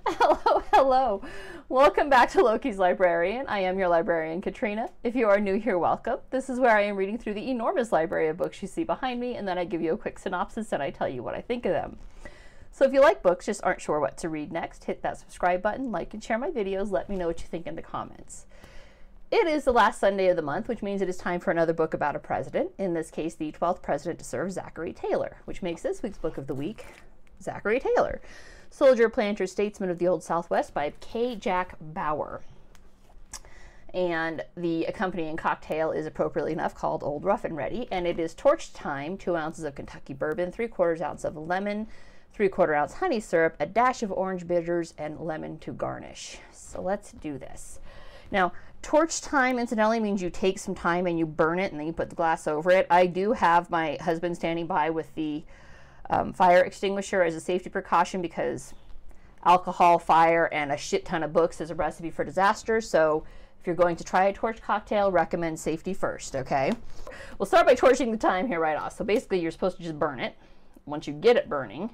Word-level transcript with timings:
Hello, 0.06 0.62
hello. 0.72 1.22
Welcome 1.68 2.08
back 2.08 2.30
to 2.30 2.42
Loki's 2.42 2.78
Librarian. 2.78 3.46
I 3.46 3.60
am 3.60 3.78
your 3.78 3.88
librarian, 3.88 4.40
Katrina. 4.40 4.88
If 5.02 5.14
you 5.14 5.28
are 5.28 5.38
new 5.38 5.54
here, 5.54 5.78
welcome. 5.78 6.18
This 6.30 6.48
is 6.48 6.58
where 6.58 6.76
I 6.76 6.82
am 6.82 6.96
reading 6.96 7.18
through 7.18 7.34
the 7.34 7.50
enormous 7.50 7.92
library 7.92 8.28
of 8.28 8.36
books 8.36 8.60
you 8.60 8.66
see 8.66 8.82
behind 8.82 9.20
me, 9.20 9.36
and 9.36 9.46
then 9.46 9.58
I 9.58 9.64
give 9.64 9.82
you 9.82 9.92
a 9.92 9.98
quick 9.98 10.18
synopsis 10.18 10.72
and 10.72 10.82
I 10.82 10.90
tell 10.90 11.08
you 11.08 11.22
what 11.22 11.34
I 11.34 11.40
think 11.42 11.64
of 11.66 11.72
them. 11.72 11.98
So 12.72 12.84
if 12.84 12.92
you 12.92 13.00
like 13.00 13.22
books, 13.22 13.46
just 13.46 13.62
aren't 13.62 13.80
sure 13.80 14.00
what 14.00 14.16
to 14.18 14.28
read 14.28 14.52
next, 14.52 14.84
hit 14.84 15.02
that 15.02 15.18
subscribe 15.18 15.62
button, 15.62 15.92
like 15.92 16.12
and 16.12 16.24
share 16.24 16.38
my 16.38 16.50
videos, 16.50 16.90
let 16.90 17.08
me 17.08 17.16
know 17.16 17.26
what 17.26 17.40
you 17.40 17.46
think 17.46 17.66
in 17.66 17.76
the 17.76 17.82
comments. 17.82 18.46
It 19.30 19.46
is 19.46 19.64
the 19.64 19.72
last 19.72 20.00
Sunday 20.00 20.28
of 20.28 20.36
the 20.36 20.42
month, 20.42 20.66
which 20.66 20.82
means 20.82 21.02
it 21.02 21.08
is 21.08 21.16
time 21.16 21.40
for 21.40 21.50
another 21.50 21.72
book 21.72 21.94
about 21.94 22.16
a 22.16 22.20
president, 22.20 22.70
in 22.78 22.94
this 22.94 23.10
case, 23.10 23.34
the 23.34 23.52
12th 23.52 23.82
president 23.82 24.18
to 24.18 24.24
serve, 24.24 24.50
Zachary 24.50 24.92
Taylor, 24.92 25.36
which 25.44 25.62
makes 25.62 25.82
this 25.82 26.02
week's 26.02 26.18
book 26.18 26.38
of 26.38 26.46
the 26.46 26.54
week, 26.54 26.84
Zachary 27.40 27.80
Taylor. 27.80 28.20
Soldier, 28.74 29.08
Planter, 29.08 29.46
Statesman 29.46 29.88
of 29.88 30.00
the 30.00 30.08
Old 30.08 30.24
Southwest 30.24 30.74
by 30.74 30.92
K. 30.98 31.36
Jack 31.36 31.76
Bauer. 31.80 32.40
And 33.94 34.42
the 34.56 34.86
accompanying 34.86 35.36
cocktail 35.36 35.92
is 35.92 36.06
appropriately 36.06 36.50
enough 36.50 36.74
called 36.74 37.04
Old 37.04 37.22
Rough 37.22 37.44
and 37.44 37.56
Ready. 37.56 37.86
And 37.92 38.04
it 38.04 38.18
is 38.18 38.34
torch 38.34 38.70
thyme 38.70 39.16
two 39.16 39.36
ounces 39.36 39.62
of 39.62 39.76
Kentucky 39.76 40.12
bourbon, 40.12 40.50
three 40.50 40.66
quarters 40.66 41.00
ounce 41.00 41.22
of 41.22 41.36
lemon, 41.36 41.86
three 42.32 42.48
quarter 42.48 42.74
ounce 42.74 42.94
honey 42.94 43.20
syrup, 43.20 43.54
a 43.60 43.66
dash 43.66 44.02
of 44.02 44.10
orange 44.10 44.48
bitters, 44.48 44.92
and 44.98 45.20
lemon 45.20 45.60
to 45.60 45.70
garnish. 45.70 46.38
So 46.50 46.82
let's 46.82 47.12
do 47.12 47.38
this. 47.38 47.78
Now, 48.32 48.54
torch 48.82 49.20
thyme 49.20 49.60
incidentally 49.60 50.00
means 50.00 50.20
you 50.20 50.30
take 50.30 50.58
some 50.58 50.74
thyme 50.74 51.06
and 51.06 51.16
you 51.16 51.26
burn 51.26 51.60
it 51.60 51.70
and 51.70 51.78
then 51.78 51.86
you 51.86 51.92
put 51.92 52.10
the 52.10 52.16
glass 52.16 52.48
over 52.48 52.72
it. 52.72 52.88
I 52.90 53.06
do 53.06 53.34
have 53.34 53.70
my 53.70 53.98
husband 54.00 54.34
standing 54.34 54.66
by 54.66 54.90
with 54.90 55.14
the 55.14 55.44
um, 56.10 56.32
fire 56.32 56.62
extinguisher 56.62 57.22
as 57.22 57.34
a 57.34 57.40
safety 57.40 57.70
precaution 57.70 58.22
because 58.22 58.74
alcohol, 59.44 59.98
fire, 59.98 60.48
and 60.52 60.72
a 60.72 60.76
shit 60.76 61.04
ton 61.04 61.22
of 61.22 61.32
books 61.32 61.60
is 61.60 61.70
a 61.70 61.74
recipe 61.74 62.10
for 62.10 62.24
disaster. 62.24 62.80
So 62.80 63.24
if 63.60 63.66
you're 63.66 63.76
going 63.76 63.96
to 63.96 64.04
try 64.04 64.24
a 64.24 64.32
torch 64.32 64.60
cocktail, 64.60 65.10
recommend 65.10 65.58
safety 65.58 65.94
first, 65.94 66.36
okay? 66.36 66.72
We'll 67.38 67.46
start 67.46 67.66
by 67.66 67.74
torching 67.74 68.10
the 68.12 68.18
thyme 68.18 68.46
here 68.46 68.60
right 68.60 68.76
off. 68.76 68.96
So 68.96 69.04
basically, 69.04 69.40
you're 69.40 69.50
supposed 69.50 69.76
to 69.78 69.82
just 69.82 69.98
burn 69.98 70.20
it 70.20 70.36
once 70.86 71.06
you 71.06 71.12
get 71.12 71.36
it 71.36 71.48
burning. 71.48 71.90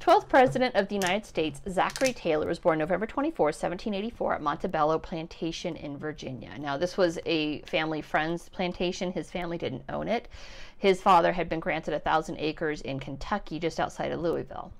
12th 0.00 0.28
President 0.28 0.74
of 0.74 0.88
the 0.88 0.94
United 0.94 1.24
States, 1.24 1.60
Zachary 1.68 2.12
Taylor, 2.12 2.46
was 2.46 2.58
born 2.58 2.78
November 2.78 3.06
24, 3.06 3.46
1784, 3.46 4.34
at 4.34 4.42
Montebello 4.42 4.98
Plantation 4.98 5.76
in 5.76 5.96
Virginia. 5.96 6.50
Now, 6.58 6.76
this 6.76 6.96
was 6.96 7.18
a 7.24 7.60
family 7.62 8.02
friend's 8.02 8.48
plantation. 8.48 9.12
His 9.12 9.30
family 9.30 9.58
didn't 9.58 9.84
own 9.88 10.08
it. 10.08 10.28
His 10.76 11.00
father 11.00 11.32
had 11.32 11.48
been 11.48 11.60
granted 11.60 11.94
a 11.94 12.00
thousand 12.00 12.36
acres 12.38 12.82
in 12.82 13.00
Kentucky, 13.00 13.58
just 13.58 13.80
outside 13.80 14.12
of 14.12 14.20
Louisville. 14.20 14.72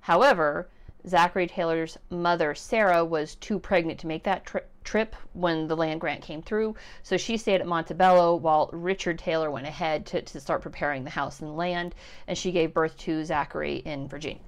However, 0.00 0.68
Zachary 1.06 1.46
Taylor's 1.46 1.98
mother, 2.10 2.54
Sarah, 2.54 3.04
was 3.04 3.34
too 3.36 3.58
pregnant 3.58 3.98
to 4.00 4.06
make 4.06 4.24
that 4.24 4.44
tri- 4.44 4.62
trip 4.84 5.14
when 5.32 5.68
the 5.68 5.76
land 5.76 6.00
grant 6.00 6.22
came 6.22 6.42
through. 6.42 6.74
So 7.02 7.16
she 7.16 7.36
stayed 7.36 7.60
at 7.60 7.66
Montebello 7.66 8.34
while 8.36 8.70
Richard 8.72 9.18
Taylor 9.18 9.50
went 9.50 9.66
ahead 9.66 10.06
to, 10.06 10.22
to 10.22 10.40
start 10.40 10.62
preparing 10.62 11.04
the 11.04 11.10
house 11.10 11.40
and 11.40 11.56
land, 11.56 11.94
and 12.26 12.36
she 12.36 12.52
gave 12.52 12.74
birth 12.74 12.96
to 12.98 13.24
Zachary 13.24 13.76
in 13.76 14.08
Virginia. 14.08 14.40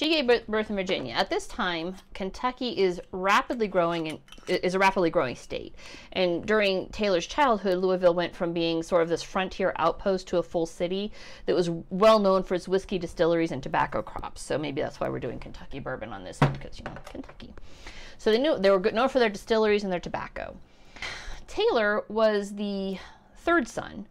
She 0.00 0.08
gave 0.08 0.26
birth 0.26 0.70
in 0.70 0.76
Virginia. 0.76 1.12
At 1.12 1.28
this 1.28 1.46
time, 1.46 1.94
Kentucky 2.14 2.70
is 2.70 3.02
rapidly 3.12 3.68
growing 3.68 4.08
and 4.08 4.18
is 4.48 4.74
a 4.74 4.78
rapidly 4.78 5.10
growing 5.10 5.36
state. 5.36 5.74
And 6.12 6.46
during 6.46 6.88
Taylor's 6.88 7.26
childhood, 7.26 7.76
Louisville 7.76 8.14
went 8.14 8.34
from 8.34 8.54
being 8.54 8.82
sort 8.82 9.02
of 9.02 9.10
this 9.10 9.22
frontier 9.22 9.74
outpost 9.76 10.26
to 10.28 10.38
a 10.38 10.42
full 10.42 10.64
city 10.64 11.12
that 11.44 11.54
was 11.54 11.68
well 11.90 12.18
known 12.18 12.44
for 12.44 12.54
its 12.54 12.66
whiskey 12.66 12.98
distilleries 12.98 13.52
and 13.52 13.62
tobacco 13.62 14.00
crops. 14.00 14.40
So 14.40 14.56
maybe 14.56 14.80
that's 14.80 15.00
why 15.00 15.10
we're 15.10 15.20
doing 15.20 15.38
Kentucky 15.38 15.80
bourbon 15.80 16.14
on 16.14 16.24
this 16.24 16.40
one 16.40 16.54
because 16.54 16.78
you 16.78 16.84
know 16.86 16.94
Kentucky. 17.04 17.52
So 18.16 18.32
they 18.32 18.38
knew 18.38 18.58
they 18.58 18.70
were 18.70 18.80
known 18.80 19.10
for 19.10 19.18
their 19.18 19.28
distilleries 19.28 19.84
and 19.84 19.92
their 19.92 20.00
tobacco. 20.00 20.56
Taylor 21.46 22.04
was 22.08 22.54
the 22.54 22.96
third 23.36 23.68
son 23.68 24.06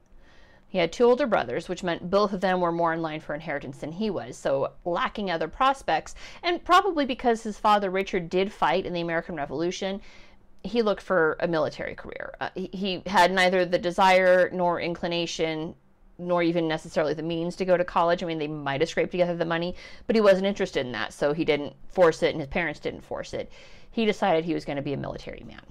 he 0.70 0.78
had 0.78 0.94
two 0.94 1.04
older 1.04 1.26
brothers, 1.26 1.68
which 1.68 1.84
meant 1.84 2.12
both 2.12 2.32
of 2.32 2.42
them 2.42 2.62
were 2.62 2.72
more 2.72 2.94
in 2.94 3.02
line 3.02 3.20
for 3.20 3.34
inheritance 3.34 3.80
than 3.80 3.92
he 3.92 4.10
was, 4.12 4.38
so 4.38 4.72
lacking 4.86 5.32
other 5.32 5.48
prospects, 5.48 6.14
and 6.44 6.64
probably 6.64 7.06
because 7.06 7.42
his 7.42 7.58
father 7.58 7.90
Richard 7.90 8.30
did 8.30 8.54
fight 8.54 8.86
in 8.86 8.94
the 8.94 9.02
American 9.02 9.36
Revolution, 9.36 10.00
he 10.64 10.84
looked 10.84 11.02
for 11.02 11.38
a 11.40 11.48
military 11.48 11.96
career. 11.96 12.36
Uh, 12.40 12.50
he, 12.54 12.70
he 12.72 13.04
had 13.08 13.32
neither 13.32 13.66
the 13.66 13.80
desire 13.80 14.50
nor 14.54 14.80
inclination 14.80 15.74
nor 16.20 16.44
even 16.44 16.68
necessarily 16.68 17.14
the 17.14 17.24
means 17.24 17.56
to 17.56 17.66
go 17.66 17.78
to 17.78 17.84
college. 17.84 18.22
I 18.22 18.28
mean, 18.28 18.38
they 18.38 18.48
might 18.48 18.82
have 18.82 18.90
scraped 18.90 19.12
together 19.12 19.36
the 19.36 19.46
money, 19.46 19.74
but 20.06 20.16
he 20.16 20.22
wasn't 20.22 20.48
interested 20.48 20.86
in 20.86 20.92
that, 20.92 21.14
so 21.14 21.34
he 21.34 21.46
didn't 21.46 21.74
force 21.88 22.22
it, 22.22 22.32
and 22.32 22.42
his 22.42 22.50
parents 22.50 22.80
didn't 22.80 23.02
force 23.02 23.34
it. 23.34 23.52
He 23.90 24.06
decided 24.06 24.44
he 24.44 24.54
was 24.54 24.66
going 24.66 24.76
to 24.76 24.84
be 24.84 24.94
a 24.94 24.98
military 24.98 25.44
man. 25.48 25.62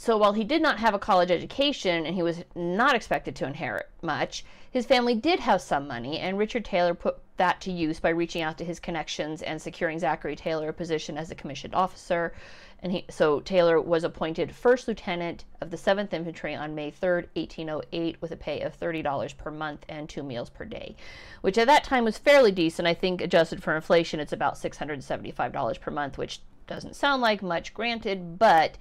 So 0.00 0.16
while 0.16 0.32
he 0.32 0.44
did 0.44 0.62
not 0.62 0.78
have 0.78 0.94
a 0.94 0.98
college 1.00 1.32
education 1.32 2.06
and 2.06 2.14
he 2.14 2.22
was 2.22 2.44
not 2.54 2.94
expected 2.94 3.34
to 3.34 3.46
inherit 3.46 3.90
much, 4.00 4.44
his 4.70 4.86
family 4.86 5.16
did 5.16 5.40
have 5.40 5.60
some 5.60 5.88
money, 5.88 6.20
and 6.20 6.38
Richard 6.38 6.64
Taylor 6.64 6.94
put 6.94 7.18
that 7.36 7.60
to 7.62 7.72
use 7.72 7.98
by 7.98 8.10
reaching 8.10 8.40
out 8.40 8.56
to 8.58 8.64
his 8.64 8.78
connections 8.78 9.42
and 9.42 9.60
securing 9.60 9.98
Zachary 9.98 10.36
Taylor 10.36 10.68
a 10.68 10.72
position 10.72 11.18
as 11.18 11.32
a 11.32 11.34
commissioned 11.34 11.74
officer. 11.74 12.32
And 12.80 12.92
he, 12.92 13.06
so 13.10 13.40
Taylor 13.40 13.80
was 13.80 14.04
appointed 14.04 14.54
first 14.54 14.86
lieutenant 14.86 15.44
of 15.60 15.72
the 15.72 15.76
7th 15.76 16.12
Infantry 16.12 16.54
on 16.54 16.76
May 16.76 16.92
3rd, 16.92 17.26
1808, 17.34 18.22
with 18.22 18.30
a 18.30 18.36
pay 18.36 18.60
of 18.60 18.78
$30 18.78 19.36
per 19.36 19.50
month 19.50 19.84
and 19.88 20.08
two 20.08 20.22
meals 20.22 20.48
per 20.48 20.64
day, 20.64 20.94
which 21.40 21.58
at 21.58 21.66
that 21.66 21.82
time 21.82 22.04
was 22.04 22.18
fairly 22.18 22.52
decent. 22.52 22.86
I 22.86 22.94
think 22.94 23.20
adjusted 23.20 23.64
for 23.64 23.74
inflation, 23.74 24.20
it's 24.20 24.32
about 24.32 24.54
$675 24.54 25.80
per 25.80 25.90
month, 25.90 26.16
which 26.16 26.40
doesn't 26.68 26.94
sound 26.94 27.20
like 27.20 27.42
much, 27.42 27.74
granted, 27.74 28.38
but 28.38 28.78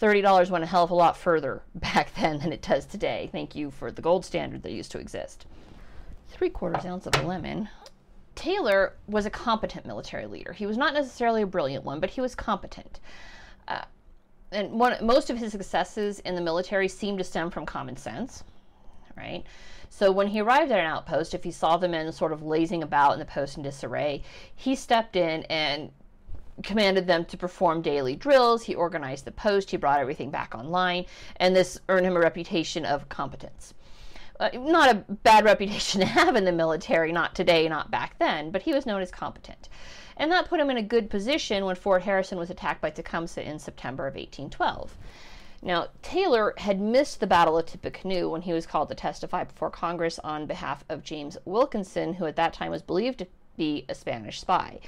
$30 0.00 0.50
went 0.50 0.64
a 0.64 0.66
hell 0.66 0.84
of 0.84 0.90
a 0.90 0.94
lot 0.94 1.16
further 1.16 1.62
back 1.74 2.14
then 2.14 2.38
than 2.38 2.52
it 2.52 2.62
does 2.62 2.84
today. 2.86 3.28
Thank 3.32 3.54
you 3.54 3.70
for 3.70 3.90
the 3.90 4.02
gold 4.02 4.24
standard 4.24 4.62
that 4.62 4.72
used 4.72 4.92
to 4.92 4.98
exist. 4.98 5.46
Three 6.28 6.50
quarters 6.50 6.84
ounce 6.84 7.06
of 7.06 7.24
lemon. 7.24 7.68
Taylor 8.34 8.92
was 9.06 9.24
a 9.24 9.30
competent 9.30 9.86
military 9.86 10.26
leader. 10.26 10.52
He 10.52 10.66
was 10.66 10.76
not 10.76 10.92
necessarily 10.92 11.42
a 11.42 11.46
brilliant 11.46 11.84
one, 11.84 12.00
but 12.00 12.10
he 12.10 12.20
was 12.20 12.34
competent. 12.34 13.00
Uh, 13.66 13.82
and 14.52 14.72
one, 14.72 15.04
most 15.04 15.30
of 15.30 15.38
his 15.38 15.52
successes 15.52 16.20
in 16.20 16.34
the 16.34 16.40
military 16.40 16.88
seemed 16.88 17.18
to 17.18 17.24
stem 17.24 17.50
from 17.50 17.64
common 17.64 17.96
sense, 17.96 18.44
right? 19.16 19.44
So 19.88 20.12
when 20.12 20.28
he 20.28 20.40
arrived 20.40 20.70
at 20.70 20.78
an 20.78 20.86
outpost, 20.86 21.32
if 21.32 21.44
he 21.44 21.50
saw 21.50 21.78
the 21.78 21.88
men 21.88 22.12
sort 22.12 22.32
of 22.32 22.42
lazing 22.42 22.82
about 22.82 23.14
in 23.14 23.18
the 23.18 23.24
post 23.24 23.56
in 23.56 23.62
disarray, 23.62 24.22
he 24.54 24.74
stepped 24.74 25.16
in 25.16 25.44
and 25.44 25.90
commanded 26.62 27.06
them 27.06 27.24
to 27.26 27.36
perform 27.36 27.82
daily 27.82 28.16
drills. 28.16 28.62
He 28.64 28.74
organized 28.74 29.24
the 29.24 29.32
post. 29.32 29.70
He 29.70 29.76
brought 29.76 30.00
everything 30.00 30.30
back 30.30 30.54
online, 30.54 31.06
and 31.36 31.54
this 31.54 31.78
earned 31.88 32.06
him 32.06 32.16
a 32.16 32.20
reputation 32.20 32.84
of 32.84 33.08
competence. 33.08 33.74
Uh, 34.38 34.50
not 34.54 34.90
a 34.90 34.94
bad 34.94 35.44
reputation 35.44 36.00
to 36.02 36.06
have 36.06 36.36
in 36.36 36.44
the 36.44 36.52
military, 36.52 37.12
not 37.12 37.34
today, 37.34 37.68
not 37.68 37.90
back 37.90 38.18
then, 38.18 38.50
but 38.50 38.62
he 38.62 38.72
was 38.72 38.86
known 38.86 39.00
as 39.00 39.10
competent. 39.10 39.68
And 40.16 40.30
that 40.32 40.48
put 40.48 40.60
him 40.60 40.70
in 40.70 40.76
a 40.76 40.82
good 40.82 41.10
position 41.10 41.64
when 41.64 41.76
Fort 41.76 42.02
Harrison 42.02 42.38
was 42.38 42.50
attacked 42.50 42.80
by 42.80 42.90
Tecumseh 42.90 43.42
in 43.42 43.58
September 43.58 44.06
of 44.06 44.14
1812. 44.14 44.96
Now, 45.62 45.88
Taylor 46.02 46.54
had 46.58 46.80
missed 46.80 47.20
the 47.20 47.26
Battle 47.26 47.58
of 47.58 47.66
Tippecanoe 47.66 48.28
when 48.28 48.42
he 48.42 48.52
was 48.52 48.66
called 48.66 48.88
to 48.90 48.94
testify 48.94 49.44
before 49.44 49.70
Congress 49.70 50.18
on 50.20 50.46
behalf 50.46 50.84
of 50.88 51.02
James 51.02 51.36
Wilkinson, 51.44 52.14
who 52.14 52.26
at 52.26 52.36
that 52.36 52.52
time 52.52 52.70
was 52.70 52.82
believed 52.82 53.18
to 53.18 53.26
be 53.56 53.84
a 53.88 53.94
Spanish 53.94 54.40
spy. 54.40 54.80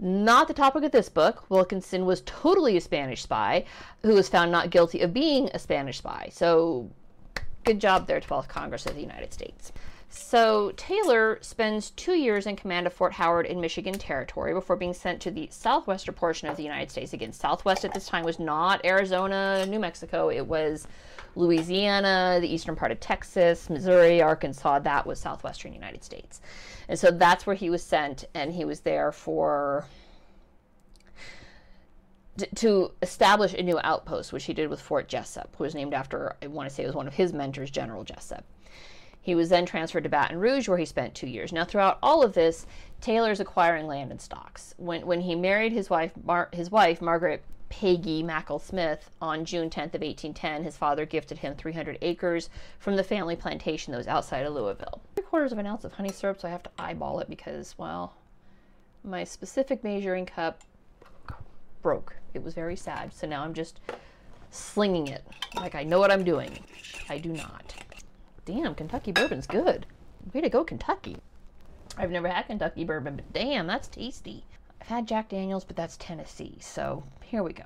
Not 0.00 0.46
the 0.46 0.54
topic 0.54 0.84
of 0.84 0.92
this 0.92 1.08
book. 1.08 1.50
Wilkinson 1.50 2.06
was 2.06 2.22
totally 2.24 2.76
a 2.76 2.80
Spanish 2.80 3.22
spy 3.22 3.64
who 4.02 4.14
was 4.14 4.28
found 4.28 4.52
not 4.52 4.70
guilty 4.70 5.00
of 5.00 5.12
being 5.12 5.50
a 5.52 5.58
Spanish 5.58 5.98
spy. 5.98 6.28
So, 6.32 6.88
good 7.64 7.80
job 7.80 8.06
there, 8.06 8.20
12th 8.20 8.48
Congress 8.48 8.86
of 8.86 8.94
the 8.94 9.00
United 9.00 9.32
States. 9.32 9.72
So, 10.10 10.72
Taylor 10.76 11.38
spends 11.42 11.90
two 11.90 12.14
years 12.14 12.46
in 12.46 12.56
command 12.56 12.86
of 12.86 12.94
Fort 12.94 13.12
Howard 13.12 13.44
in 13.44 13.60
Michigan 13.60 13.94
Territory 13.94 14.54
before 14.54 14.74
being 14.74 14.94
sent 14.94 15.20
to 15.22 15.30
the 15.30 15.48
southwestern 15.50 16.14
portion 16.14 16.48
of 16.48 16.56
the 16.56 16.62
United 16.62 16.90
States. 16.90 17.12
Again, 17.12 17.32
southwest 17.32 17.84
at 17.84 17.92
this 17.92 18.06
time 18.06 18.24
was 18.24 18.38
not 18.38 18.84
Arizona, 18.86 19.66
New 19.66 19.78
Mexico, 19.78 20.30
it 20.30 20.46
was 20.46 20.88
Louisiana, 21.36 22.38
the 22.40 22.52
eastern 22.52 22.74
part 22.74 22.90
of 22.90 23.00
Texas, 23.00 23.68
Missouri, 23.68 24.22
Arkansas. 24.22 24.78
That 24.78 25.06
was 25.06 25.20
southwestern 25.20 25.74
United 25.74 26.02
States. 26.02 26.40
And 26.88 26.98
so 26.98 27.10
that's 27.10 27.46
where 27.46 27.56
he 27.56 27.68
was 27.68 27.82
sent, 27.82 28.24
and 28.34 28.52
he 28.52 28.64
was 28.64 28.80
there 28.80 29.12
for 29.12 29.86
to 32.54 32.92
establish 33.02 33.52
a 33.52 33.62
new 33.62 33.78
outpost, 33.82 34.32
which 34.32 34.44
he 34.44 34.54
did 34.54 34.70
with 34.70 34.80
Fort 34.80 35.08
Jesup, 35.08 35.48
who 35.56 35.64
was 35.64 35.74
named 35.74 35.92
after, 35.92 36.36
I 36.40 36.46
want 36.46 36.68
to 36.68 36.74
say 36.74 36.84
it 36.84 36.86
was 36.86 36.94
one 36.94 37.08
of 37.08 37.14
his 37.14 37.32
mentors, 37.32 37.70
General 37.70 38.04
Jesup. 38.04 38.42
He 39.20 39.34
was 39.34 39.48
then 39.48 39.66
transferred 39.66 40.04
to 40.04 40.08
Baton 40.08 40.38
Rouge, 40.38 40.68
where 40.68 40.78
he 40.78 40.84
spent 40.84 41.14
two 41.14 41.26
years. 41.26 41.52
Now, 41.52 41.64
throughout 41.64 41.98
all 42.02 42.22
of 42.22 42.32
this, 42.32 42.66
Taylor's 43.00 43.40
acquiring 43.40 43.86
land 43.86 44.10
and 44.10 44.20
stocks. 44.20 44.74
When, 44.78 45.06
when 45.06 45.20
he 45.20 45.34
married 45.34 45.72
his 45.72 45.90
wife, 45.90 46.12
Mar- 46.24 46.48
his 46.52 46.70
wife 46.70 47.00
Margaret 47.00 47.42
Peggy 47.68 48.22
Mackall 48.22 48.60
Smith 48.60 49.10
on 49.20 49.44
June 49.44 49.68
10th 49.68 49.94
of 49.94 50.00
1810, 50.00 50.64
his 50.64 50.76
father 50.76 51.04
gifted 51.04 51.38
him 51.38 51.54
300 51.54 51.98
acres 52.00 52.48
from 52.78 52.96
the 52.96 53.04
family 53.04 53.36
plantation 53.36 53.92
that 53.92 53.98
was 53.98 54.08
outside 54.08 54.46
of 54.46 54.54
Louisville. 54.54 55.02
Three 55.14 55.24
quarters 55.24 55.52
of 55.52 55.58
an 55.58 55.66
ounce 55.66 55.84
of 55.84 55.92
honey 55.92 56.12
syrup, 56.12 56.40
so 56.40 56.48
I 56.48 56.50
have 56.50 56.62
to 56.62 56.70
eyeball 56.78 57.20
it 57.20 57.28
because, 57.28 57.76
well, 57.76 58.14
my 59.04 59.24
specific 59.24 59.84
measuring 59.84 60.26
cup 60.26 60.62
broke. 61.82 62.16
It 62.34 62.42
was 62.42 62.54
very 62.54 62.76
sad. 62.76 63.12
So 63.12 63.26
now 63.26 63.42
I'm 63.42 63.54
just 63.54 63.80
slinging 64.50 65.08
it 65.08 65.24
like 65.56 65.74
I 65.74 65.84
know 65.84 65.98
what 65.98 66.10
I'm 66.10 66.24
doing. 66.24 66.58
I 67.08 67.18
do 67.18 67.30
not. 67.30 67.74
Damn, 68.48 68.74
Kentucky 68.74 69.12
bourbon's 69.12 69.46
good. 69.46 69.84
Way 70.32 70.40
to 70.40 70.48
go, 70.48 70.64
Kentucky. 70.64 71.18
I've 71.98 72.10
never 72.10 72.28
had 72.28 72.46
Kentucky 72.46 72.82
bourbon, 72.82 73.16
but 73.16 73.30
damn, 73.34 73.66
that's 73.66 73.88
tasty. 73.88 74.42
I've 74.80 74.86
had 74.86 75.06
Jack 75.06 75.28
Daniels, 75.28 75.66
but 75.66 75.76
that's 75.76 75.98
Tennessee. 75.98 76.56
So 76.58 77.04
here 77.22 77.42
we 77.42 77.52
go. 77.52 77.64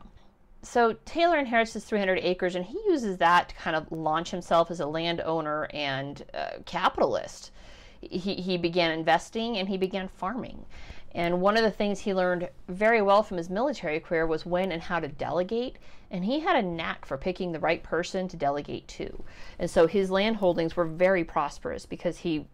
So 0.62 0.96
Taylor 1.04 1.38
inherits 1.38 1.74
his 1.74 1.84
300 1.84 2.18
acres, 2.18 2.56
and 2.56 2.64
he 2.64 2.80
uses 2.88 3.18
that 3.18 3.50
to 3.50 3.54
kind 3.54 3.76
of 3.76 3.92
launch 3.92 4.32
himself 4.32 4.72
as 4.72 4.80
a 4.80 4.86
landowner 4.86 5.68
and 5.72 6.24
uh, 6.34 6.58
capitalist. 6.66 7.52
He, 8.00 8.34
he 8.34 8.56
began 8.58 8.90
investing 8.90 9.58
and 9.58 9.68
he 9.68 9.76
began 9.76 10.08
farming. 10.08 10.66
And 11.14 11.40
one 11.40 11.56
of 11.56 11.62
the 11.62 11.70
things 11.70 12.00
he 12.00 12.14
learned 12.14 12.48
very 12.68 13.02
well 13.02 13.22
from 13.22 13.36
his 13.36 13.50
military 13.50 14.00
career 14.00 14.26
was 14.26 14.46
when 14.46 14.72
and 14.72 14.82
how 14.82 14.98
to 14.98 15.08
delegate. 15.08 15.76
And 16.10 16.24
he 16.24 16.40
had 16.40 16.56
a 16.56 16.66
knack 16.66 17.04
for 17.04 17.18
picking 17.18 17.52
the 17.52 17.60
right 17.60 17.82
person 17.82 18.28
to 18.28 18.36
delegate 18.36 18.88
to. 18.88 19.22
And 19.58 19.70
so 19.70 19.86
his 19.86 20.10
land 20.10 20.36
holdings 20.36 20.74
were 20.74 20.86
very 20.86 21.24
prosperous 21.24 21.84
because 21.84 22.18
he 22.18 22.46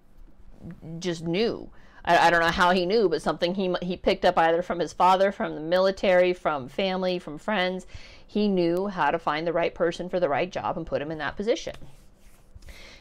just 0.99 1.23
knew. 1.23 1.71
I, 2.05 2.27
I, 2.27 2.31
don't 2.31 2.41
know 2.41 2.49
how 2.49 2.73
he 2.73 2.87
knew, 2.87 3.09
but 3.09 3.23
something 3.23 3.55
he, 3.55 3.75
he 3.83 3.97
picked 3.97 4.25
up 4.25 4.37
either 4.39 4.63
from 4.63 4.81
his 4.81 4.93
father, 4.93 5.31
from 5.31 5.55
the 5.55 5.61
military, 5.61 6.33
from 6.33 6.69
family, 6.69 7.19
from 7.19 7.39
friends. 7.39 7.87
He 8.27 8.49
knew 8.49 8.89
how 8.89 9.11
to 9.11 9.19
find 9.19 9.47
the 9.47 9.53
right 9.53 9.75
person 9.75 10.09
for 10.09 10.19
the 10.19 10.29
right 10.29 10.51
job 10.51 10.77
and 10.77 10.87
put 10.87 11.01
him 11.01 11.11
in 11.11 11.19
that 11.19 11.37
position. 11.37 11.75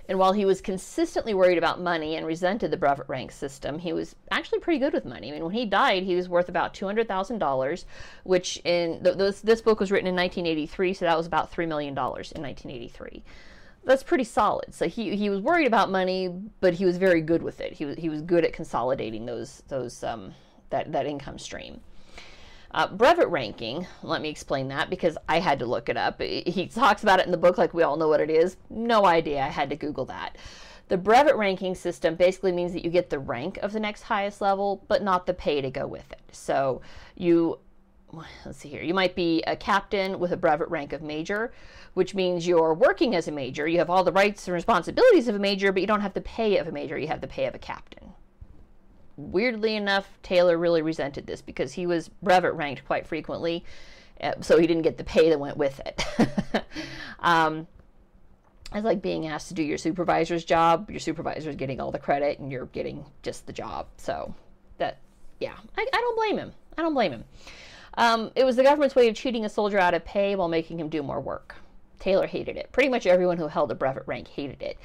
And 0.09 0.17
while 0.17 0.33
he 0.33 0.45
was 0.45 0.61
consistently 0.61 1.33
worried 1.33 1.57
about 1.57 1.81
money 1.81 2.15
and 2.15 2.25
resented 2.25 2.71
the 2.71 2.77
brevet 2.77 3.09
rank 3.09 3.31
system, 3.31 3.79
he 3.79 3.91
was 3.91 4.15
actually 4.31 4.59
pretty 4.59 4.79
good 4.79 4.93
with 4.93 5.05
money. 5.05 5.29
I 5.29 5.33
mean, 5.33 5.43
when 5.43 5.53
he 5.53 5.65
died, 5.65 6.03
he 6.03 6.15
was 6.15 6.29
worth 6.29 6.47
about 6.47 6.73
$200,000, 6.73 7.85
which 8.23 8.57
in 8.63 9.03
th- 9.03 9.17
this, 9.17 9.41
this 9.41 9.61
book 9.61 9.79
was 9.79 9.91
written 9.91 10.07
in 10.07 10.15
1983, 10.15 10.93
so 10.93 11.05
that 11.05 11.17
was 11.17 11.27
about 11.27 11.51
$3 11.51 11.67
million 11.67 11.93
in 11.93 11.97
1983 11.97 13.23
that's 13.87 14.03
pretty 14.03 14.25
solid. 14.25 14.75
So 14.75 14.87
he, 14.87 15.15
he 15.15 15.29
was 15.29 15.39
worried 15.39 15.65
about 15.65 15.89
money, 15.89 16.27
but 16.59 16.73
he 16.73 16.85
was 16.85 16.97
very 16.97 17.21
good 17.21 17.41
with 17.41 17.61
it. 17.61 17.71
He 17.71 17.85
was, 17.85 17.95
he 17.95 18.09
was 18.09 18.21
good 18.21 18.43
at 18.43 18.51
consolidating 18.51 19.25
those 19.25 19.63
those 19.69 20.03
um, 20.03 20.35
that 20.69 20.91
that 20.91 21.05
income 21.05 21.39
stream. 21.39 21.79
Uh, 22.77 22.85
brevet 22.85 23.27
ranking, 23.29 23.87
let 24.03 24.21
me 24.21 24.29
explain 24.29 24.67
that 24.67 24.87
because 24.87 25.17
I 25.27 25.39
had 25.39 25.57
to 25.57 25.65
look 25.65 25.89
it 25.89 25.97
up. 25.97 26.21
He 26.21 26.67
talks 26.67 27.01
about 27.01 27.19
it 27.19 27.25
in 27.25 27.31
the 27.31 27.37
book 27.37 27.57
like 27.57 27.73
we 27.73 27.81
all 27.81 27.97
know 27.97 28.07
what 28.07 28.21
it 28.21 28.29
is. 28.29 28.55
No 28.69 29.07
idea. 29.07 29.41
I 29.41 29.47
had 29.47 29.71
to 29.71 29.75
Google 29.75 30.05
that. 30.05 30.37
The 30.87 30.95
brevet 30.95 31.35
ranking 31.37 31.73
system 31.73 32.13
basically 32.13 32.51
means 32.51 32.73
that 32.73 32.85
you 32.85 32.91
get 32.91 33.09
the 33.09 33.17
rank 33.17 33.57
of 33.63 33.73
the 33.73 33.79
next 33.79 34.03
highest 34.03 34.41
level, 34.41 34.85
but 34.87 35.01
not 35.01 35.25
the 35.25 35.33
pay 35.33 35.59
to 35.59 35.71
go 35.71 35.87
with 35.87 36.11
it. 36.11 36.21
So 36.31 36.81
you, 37.15 37.57
let's 38.45 38.59
see 38.59 38.69
here, 38.69 38.83
you 38.83 38.93
might 38.93 39.15
be 39.15 39.41
a 39.47 39.55
captain 39.55 40.19
with 40.19 40.31
a 40.31 40.37
brevet 40.37 40.69
rank 40.69 40.93
of 40.93 41.01
major, 41.01 41.51
which 41.95 42.13
means 42.13 42.45
you're 42.45 42.75
working 42.75 43.15
as 43.15 43.27
a 43.27 43.31
major. 43.31 43.67
You 43.67 43.79
have 43.79 43.89
all 43.89 44.03
the 44.03 44.11
rights 44.11 44.47
and 44.47 44.53
responsibilities 44.53 45.27
of 45.27 45.33
a 45.33 45.39
major, 45.39 45.71
but 45.71 45.81
you 45.81 45.87
don't 45.87 46.01
have 46.01 46.13
the 46.13 46.21
pay 46.21 46.57
of 46.57 46.67
a 46.67 46.71
major. 46.71 46.95
You 46.95 47.07
have 47.07 47.21
the 47.21 47.27
pay 47.27 47.47
of 47.47 47.55
a 47.55 47.59
captain 47.59 48.13
weirdly 49.17 49.75
enough, 49.75 50.07
Taylor 50.23 50.57
really 50.57 50.81
resented 50.81 51.25
this 51.25 51.41
because 51.41 51.73
he 51.73 51.85
was 51.85 52.09
brevet 52.21 52.53
ranked 52.53 52.85
quite 52.85 53.05
frequently, 53.05 53.65
uh, 54.21 54.33
so 54.41 54.57
he 54.57 54.67
didn't 54.67 54.83
get 54.83 54.97
the 54.97 55.03
pay 55.03 55.29
that 55.29 55.39
went 55.39 55.57
with 55.57 55.81
it. 55.85 56.05
um, 57.19 57.67
it's 58.73 58.85
like 58.85 59.01
being 59.01 59.27
asked 59.27 59.47
to 59.49 59.53
do 59.53 59.63
your 59.63 59.77
supervisor's 59.77 60.45
job. 60.45 60.89
Your 60.89 60.99
supervisor's 60.99 61.55
getting 61.55 61.81
all 61.81 61.91
the 61.91 61.99
credit, 61.99 62.39
and 62.39 62.51
you're 62.51 62.67
getting 62.67 63.05
just 63.23 63.45
the 63.47 63.53
job. 63.53 63.87
So 63.97 64.33
that, 64.77 64.99
yeah, 65.39 65.55
I, 65.77 65.87
I 65.91 66.01
don't 66.01 66.15
blame 66.15 66.37
him. 66.37 66.53
I 66.77 66.81
don't 66.83 66.93
blame 66.93 67.11
him. 67.11 67.23
Um, 67.95 68.31
it 68.35 68.43
was 68.43 68.55
the 68.55 68.63
government's 68.63 68.95
way 68.95 69.07
of 69.07 69.15
cheating 69.15 69.45
a 69.45 69.49
soldier 69.49 69.79
out 69.79 69.95
of 69.95 70.05
pay 70.05 70.35
while 70.35 70.47
making 70.47 70.79
him 70.79 70.89
do 70.89 71.01
more 71.01 71.19
work. 71.19 71.55
Taylor 71.99 72.27
hated 72.27 72.57
it. 72.57 72.71
Pretty 72.71 72.89
much 72.89 73.07
everyone 73.07 73.37
who 73.37 73.47
held 73.47 73.71
a 73.71 73.75
brevet 73.75 74.03
rank 74.05 74.27
hated 74.27 74.61
it. 74.61 74.77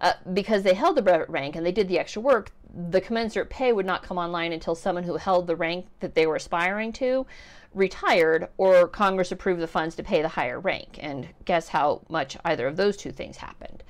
Uh, 0.00 0.12
because 0.32 0.62
they 0.62 0.74
held 0.74 0.96
the 0.96 1.02
brevet 1.02 1.28
rank 1.28 1.56
and 1.56 1.66
they 1.66 1.72
did 1.72 1.88
the 1.88 1.98
extra 1.98 2.22
work, 2.22 2.52
the 2.74 3.00
commensurate 3.00 3.50
pay 3.50 3.72
would 3.72 3.86
not 3.86 4.02
come 4.02 4.18
online 4.18 4.52
until 4.52 4.74
someone 4.74 5.04
who 5.04 5.16
held 5.16 5.46
the 5.46 5.56
rank 5.56 5.86
that 6.00 6.14
they 6.14 6.26
were 6.26 6.36
aspiring 6.36 6.92
to 6.94 7.26
retired 7.74 8.48
or 8.56 8.88
Congress 8.88 9.32
approved 9.32 9.60
the 9.60 9.66
funds 9.66 9.94
to 9.96 10.02
pay 10.02 10.22
the 10.22 10.28
higher 10.28 10.58
rank. 10.58 10.98
And 11.00 11.28
guess 11.44 11.68
how 11.68 12.02
much 12.08 12.36
either 12.44 12.66
of 12.66 12.76
those 12.76 12.96
two 12.96 13.12
things 13.12 13.36
happened. 13.36 13.82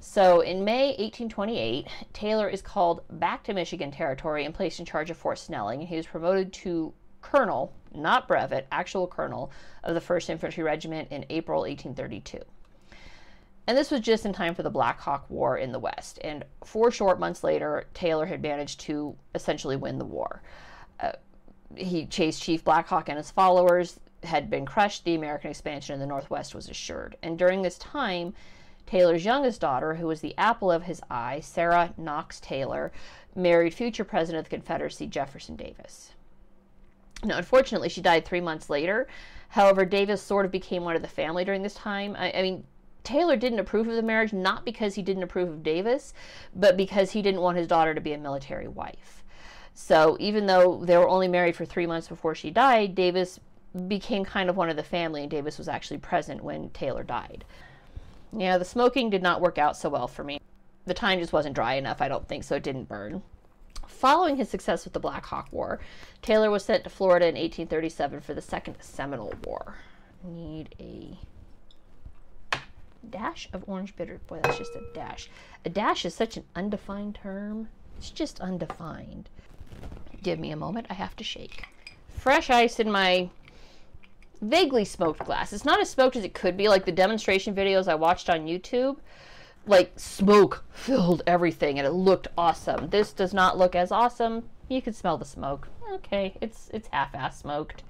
So 0.00 0.40
in 0.40 0.64
May 0.64 0.88
1828, 0.88 1.86
Taylor 2.12 2.48
is 2.48 2.62
called 2.62 3.02
back 3.10 3.42
to 3.44 3.54
Michigan 3.54 3.90
Territory 3.90 4.44
and 4.44 4.54
placed 4.54 4.78
in 4.78 4.86
charge 4.86 5.10
of 5.10 5.16
Fort 5.16 5.38
Snelling. 5.38 5.80
And 5.80 5.88
he 5.88 5.96
was 5.96 6.06
promoted 6.06 6.52
to 6.54 6.92
colonel, 7.22 7.72
not 7.94 8.28
brevet, 8.28 8.66
actual 8.70 9.06
colonel 9.06 9.50
of 9.82 9.94
the 9.94 10.00
1st 10.00 10.30
Infantry 10.30 10.62
Regiment 10.62 11.08
in 11.10 11.24
April 11.30 11.62
1832. 11.62 12.38
And 13.66 13.78
this 13.78 13.90
was 13.90 14.00
just 14.00 14.26
in 14.26 14.32
time 14.32 14.54
for 14.54 14.62
the 14.62 14.70
Black 14.70 15.00
Hawk 15.00 15.24
War 15.30 15.56
in 15.56 15.72
the 15.72 15.78
West. 15.78 16.18
And 16.22 16.44
four 16.64 16.90
short 16.90 17.18
months 17.18 17.42
later, 17.42 17.86
Taylor 17.94 18.26
had 18.26 18.42
managed 18.42 18.80
to 18.80 19.16
essentially 19.34 19.76
win 19.76 19.98
the 19.98 20.04
war. 20.04 20.42
Uh, 21.00 21.12
he 21.74 22.06
chased 22.06 22.42
Chief 22.42 22.62
Black 22.62 22.86
Hawk 22.88 23.08
and 23.08 23.16
his 23.16 23.30
followers, 23.30 24.00
had 24.22 24.50
been 24.50 24.66
crushed, 24.66 25.04
the 25.04 25.14
American 25.14 25.50
expansion 25.50 25.94
in 25.94 26.00
the 26.00 26.06
Northwest 26.06 26.54
was 26.54 26.68
assured. 26.68 27.16
And 27.22 27.38
during 27.38 27.62
this 27.62 27.78
time, 27.78 28.34
Taylor's 28.86 29.24
youngest 29.24 29.60
daughter, 29.60 29.94
who 29.94 30.06
was 30.06 30.20
the 30.20 30.36
apple 30.36 30.70
of 30.70 30.82
his 30.82 31.00
eye, 31.10 31.40
Sarah 31.40 31.94
Knox 31.96 32.40
Taylor, 32.40 32.92
married 33.34 33.74
future 33.74 34.04
President 34.04 34.40
of 34.40 34.50
the 34.50 34.56
Confederacy, 34.56 35.06
Jefferson 35.06 35.56
Davis. 35.56 36.12
Now, 37.22 37.38
unfortunately, 37.38 37.88
she 37.88 38.02
died 38.02 38.24
three 38.24 38.40
months 38.40 38.68
later. 38.68 39.08
However, 39.48 39.84
Davis 39.84 40.20
sort 40.20 40.44
of 40.44 40.52
became 40.52 40.84
one 40.84 40.96
of 40.96 41.02
the 41.02 41.08
family 41.08 41.44
during 41.44 41.62
this 41.62 41.74
time. 41.74 42.14
I, 42.18 42.32
I 42.32 42.42
mean, 42.42 42.64
Taylor 43.04 43.36
didn't 43.36 43.58
approve 43.60 43.86
of 43.86 43.94
the 43.94 44.02
marriage, 44.02 44.32
not 44.32 44.64
because 44.64 44.94
he 44.94 45.02
didn't 45.02 45.22
approve 45.22 45.48
of 45.48 45.62
Davis, 45.62 46.14
but 46.54 46.76
because 46.76 47.12
he 47.12 47.22
didn't 47.22 47.42
want 47.42 47.58
his 47.58 47.68
daughter 47.68 47.94
to 47.94 48.00
be 48.00 48.14
a 48.14 48.18
military 48.18 48.66
wife. 48.66 49.22
So 49.74 50.16
even 50.18 50.46
though 50.46 50.82
they 50.84 50.96
were 50.96 51.08
only 51.08 51.28
married 51.28 51.54
for 51.54 51.64
three 51.64 51.86
months 51.86 52.08
before 52.08 52.34
she 52.34 52.50
died, 52.50 52.94
Davis 52.94 53.38
became 53.88 54.24
kind 54.24 54.48
of 54.48 54.56
one 54.56 54.70
of 54.70 54.76
the 54.76 54.82
family, 54.82 55.22
and 55.22 55.30
Davis 55.30 55.58
was 55.58 55.68
actually 55.68 55.98
present 55.98 56.42
when 56.42 56.70
Taylor 56.70 57.02
died. 57.02 57.44
Yeah, 58.32 58.56
the 58.56 58.64
smoking 58.64 59.10
did 59.10 59.22
not 59.22 59.40
work 59.40 59.58
out 59.58 59.76
so 59.76 59.88
well 59.88 60.08
for 60.08 60.24
me. 60.24 60.40
The 60.86 60.94
thyme 60.94 61.18
just 61.18 61.32
wasn't 61.32 61.54
dry 61.54 61.74
enough, 61.74 62.00
I 62.00 62.08
don't 62.08 62.26
think, 62.26 62.44
so 62.44 62.56
it 62.56 62.62
didn't 62.62 62.88
burn. 62.88 63.22
Following 63.86 64.36
his 64.36 64.48
success 64.48 64.84
with 64.84 64.92
the 64.92 65.00
Black 65.00 65.26
Hawk 65.26 65.48
War, 65.50 65.80
Taylor 66.22 66.50
was 66.50 66.64
sent 66.64 66.84
to 66.84 66.90
Florida 66.90 67.26
in 67.26 67.34
1837 67.34 68.20
for 68.20 68.34
the 68.34 68.42
Second 68.42 68.76
Seminole 68.80 69.34
War. 69.44 69.76
Need 70.22 70.74
a 70.80 71.18
dash 73.04 73.48
of 73.52 73.64
orange 73.66 73.94
bitter. 73.96 74.20
Boy, 74.26 74.40
that's 74.42 74.58
just 74.58 74.74
a 74.74 74.82
dash. 74.94 75.28
A 75.64 75.68
dash 75.68 76.04
is 76.04 76.14
such 76.14 76.36
an 76.36 76.44
undefined 76.54 77.14
term. 77.14 77.68
It's 77.98 78.10
just 78.10 78.40
undefined. 78.40 79.28
Give 80.22 80.38
me 80.38 80.50
a 80.50 80.56
moment. 80.56 80.86
I 80.90 80.94
have 80.94 81.16
to 81.16 81.24
shake. 81.24 81.64
Fresh 82.08 82.50
ice 82.50 82.80
in 82.80 82.90
my 82.90 83.30
vaguely 84.40 84.84
smoked 84.84 85.24
glass. 85.24 85.52
It's 85.52 85.64
not 85.64 85.80
as 85.80 85.90
smoked 85.90 86.16
as 86.16 86.24
it 86.24 86.34
could 86.34 86.56
be, 86.56 86.68
like 86.68 86.84
the 86.84 86.92
demonstration 86.92 87.54
videos 87.54 87.88
I 87.88 87.94
watched 87.94 88.28
on 88.28 88.46
YouTube. 88.46 88.96
Like 89.66 89.92
smoke 89.96 90.64
filled 90.70 91.22
everything 91.26 91.78
and 91.78 91.86
it 91.86 91.92
looked 91.92 92.28
awesome. 92.36 92.90
This 92.90 93.12
does 93.12 93.32
not 93.32 93.56
look 93.56 93.74
as 93.74 93.90
awesome. 93.90 94.48
You 94.68 94.82
can 94.82 94.92
smell 94.92 95.16
the 95.16 95.24
smoke. 95.24 95.68
Okay, 95.92 96.36
it's 96.40 96.70
it's 96.72 96.88
half-ass 96.88 97.38
smoked. 97.38 97.82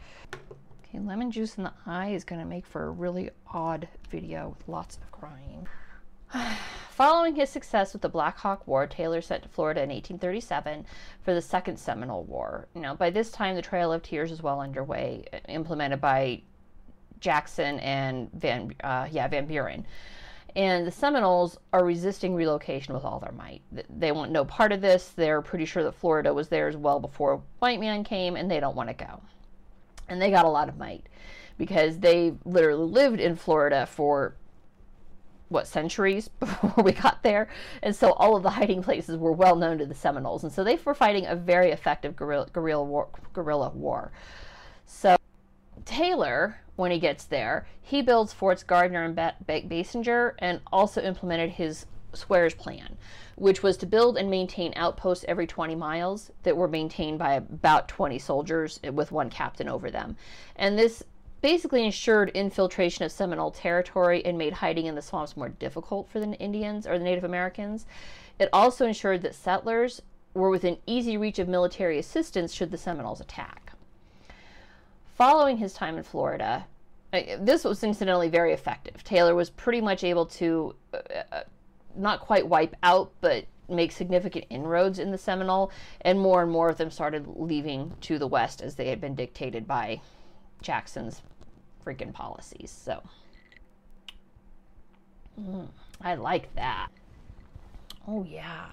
Okay, 0.95 1.03
lemon 1.03 1.33
juice 1.33 1.57
in 1.57 1.65
the 1.65 1.73
eye 1.87 2.11
is 2.11 2.23
going 2.23 2.41
to 2.41 2.47
make 2.47 2.65
for 2.65 2.85
a 2.85 2.91
really 2.91 3.31
odd 3.53 3.89
video 4.11 4.55
with 4.57 4.69
lots 4.69 4.97
of 4.97 5.11
crying. 5.11 5.67
Following 6.91 7.35
his 7.35 7.51
success 7.51 7.93
with 7.93 8.03
the 8.03 8.09
Black 8.09 8.39
Hawk 8.39 8.65
War, 8.69 8.87
Taylor 8.87 9.21
sent 9.21 9.43
to 9.43 9.49
Florida 9.49 9.83
in 9.83 9.89
1837 9.89 10.87
for 11.23 11.35
the 11.35 11.43
Second 11.43 11.81
Seminole 11.81 12.23
War. 12.25 12.69
Now, 12.77 12.95
by 12.95 13.11
this 13.11 13.33
time, 13.33 13.57
the 13.57 13.63
Trail 13.63 13.93
of 13.93 14.05
Tears 14.05 14.31
is 14.31 14.41
well 14.41 14.61
underway, 14.61 15.25
implemented 15.49 16.01
by 16.01 16.43
Jackson 17.19 17.81
and 17.81 18.31
Van, 18.33 18.73
uh, 18.85 19.09
yeah, 19.11 19.27
Van 19.27 19.47
Buren. 19.47 19.85
And 20.55 20.87
the 20.87 20.93
Seminoles 20.93 21.59
are 21.73 21.85
resisting 21.85 22.37
relocation 22.37 22.95
with 22.95 23.05
all 23.05 23.19
their 23.19 23.33
might. 23.33 23.63
They 23.91 24.13
want 24.13 24.31
no 24.31 24.45
part 24.45 24.71
of 24.71 24.81
this. 24.81 25.09
They're 25.09 25.43
pretty 25.43 25.65
sure 25.65 25.83
that 25.83 25.97
Florida 25.97 26.33
was 26.33 26.49
theirs 26.49 26.77
well 26.77 27.01
before 27.01 27.43
white 27.59 27.81
man 27.81 28.05
came, 28.05 28.37
and 28.37 28.49
they 28.49 28.61
don't 28.61 28.77
want 28.77 28.91
to 28.91 29.05
go. 29.05 29.21
And 30.09 30.21
they 30.21 30.31
got 30.31 30.45
a 30.45 30.51
lot 30.51 30.69
of 30.69 30.77
might 30.77 31.07
because 31.59 31.99
they 31.99 32.35
literally 32.45 32.91
lived 32.91 33.21
in 33.21 33.37
Florida 33.37 33.87
for 33.87 34.37
what 35.49 35.67
centuries 35.67 36.29
before 36.41 36.83
we 36.83 36.93
got 36.93 37.23
there. 37.23 37.49
And 37.83 37.95
so 37.95 38.13
all 38.13 38.37
of 38.37 38.43
the 38.43 38.51
hiding 38.51 38.83
places 38.83 39.17
were 39.17 39.33
well 39.33 39.57
known 39.57 39.79
to 39.79 39.87
the 39.87 39.95
seminoles. 39.95 40.43
And 40.43 40.53
so 40.53 40.65
they 40.65 40.77
were 40.85 40.95
fighting 40.95 41.27
a 41.27 41.37
very 41.37 41.71
effective 41.71 42.17
guerrilla, 42.17 42.49
guerrilla 42.53 42.85
war, 42.85 43.09
guerrilla 43.33 43.71
war. 43.71 44.13
So 44.87 45.17
taylor 45.85 46.61
when 46.77 46.91
he 46.91 46.99
gets 46.99 47.25
there 47.25 47.67
he 47.83 48.01
builds 48.01 48.33
forts 48.33 48.63
gardner 48.63 49.05
and 49.05 49.15
ba- 49.15 49.35
Basinger 49.47 50.33
and 50.39 50.61
also 50.73 51.03
implemented 51.03 51.51
his 51.51 51.85
Square's 52.17 52.55
plan, 52.55 52.97
which 53.37 53.63
was 53.63 53.77
to 53.79 53.87
build 53.87 54.17
and 54.17 54.31
maintain 54.31 54.73
outposts 54.77 55.25
every 55.29 55.47
20 55.47 55.75
miles 55.75 56.31
that 56.43 56.57
were 56.57 56.69
maintained 56.69 57.19
by 57.19 57.35
about 57.35 57.89
20 57.89 58.19
soldiers 58.19 58.81
with 58.93 59.13
one 59.13 59.31
captain 59.31 59.69
over 59.69 59.91
them. 59.91 60.17
And 60.57 60.79
this 60.79 61.03
basically 61.41 61.85
ensured 61.85 62.31
infiltration 62.31 63.05
of 63.05 63.13
Seminole 63.13 63.51
territory 63.51 64.25
and 64.25 64.39
made 64.39 64.55
hiding 64.55 64.87
in 64.87 64.95
the 64.95 65.03
swamps 65.03 65.37
more 65.37 65.51
difficult 65.51 66.09
for 66.09 66.19
the 66.19 66.33
Indians 66.33 66.87
or 66.87 66.99
the 66.99 67.05
Native 67.05 67.25
Americans. 67.25 67.85
It 68.39 68.49
also 68.53 68.87
ensured 68.87 69.21
that 69.23 69.35
settlers 69.35 70.01
were 70.33 70.51
within 70.51 70.79
easy 70.87 71.17
reach 71.17 71.39
of 71.39 71.47
military 71.47 71.99
assistance 71.99 72.53
should 72.53 72.71
the 72.71 72.79
Seminoles 72.79 73.21
attack. 73.21 73.73
Following 75.17 75.59
his 75.59 75.75
time 75.75 75.97
in 75.97 76.03
Florida, 76.03 76.67
uh, 77.13 77.21
this 77.39 77.63
was 77.63 77.85
incidentally 77.85 78.29
very 78.29 78.53
effective. 78.53 79.05
Taylor 79.05 79.35
was 79.35 79.51
pretty 79.51 79.81
much 79.81 80.03
able 80.03 80.27
to 80.27 80.75
uh, 80.93 80.99
uh, 81.31 81.43
not 81.97 82.21
quite 82.21 82.47
wipe 82.47 82.75
out, 82.83 83.13
but 83.21 83.47
make 83.69 83.93
significant 83.93 84.45
inroads 84.51 84.99
in 84.99 85.11
the 85.11 85.19
Seminole, 85.19 85.71
and 86.01 86.21
more 86.21 86.43
and 86.43 86.51
more 86.51 86.69
of 86.69 86.77
them 86.77 86.91
started 86.91 87.27
leaving 87.37 87.95
to 88.03 88.19
the 88.19 88.27
west 88.27 88.61
as 88.61 88.75
they 88.75 88.89
had 88.89 89.01
been 89.01 89.15
dictated 89.15 89.67
by 89.67 90.01
Jackson's 90.61 91.23
freaking 91.85 92.13
policies. 92.13 92.71
So, 92.71 93.03
mm, 95.41 95.69
I 96.01 96.15
like 96.15 96.55
that. 96.55 96.89
Oh, 98.07 98.25
yeah. 98.29 98.67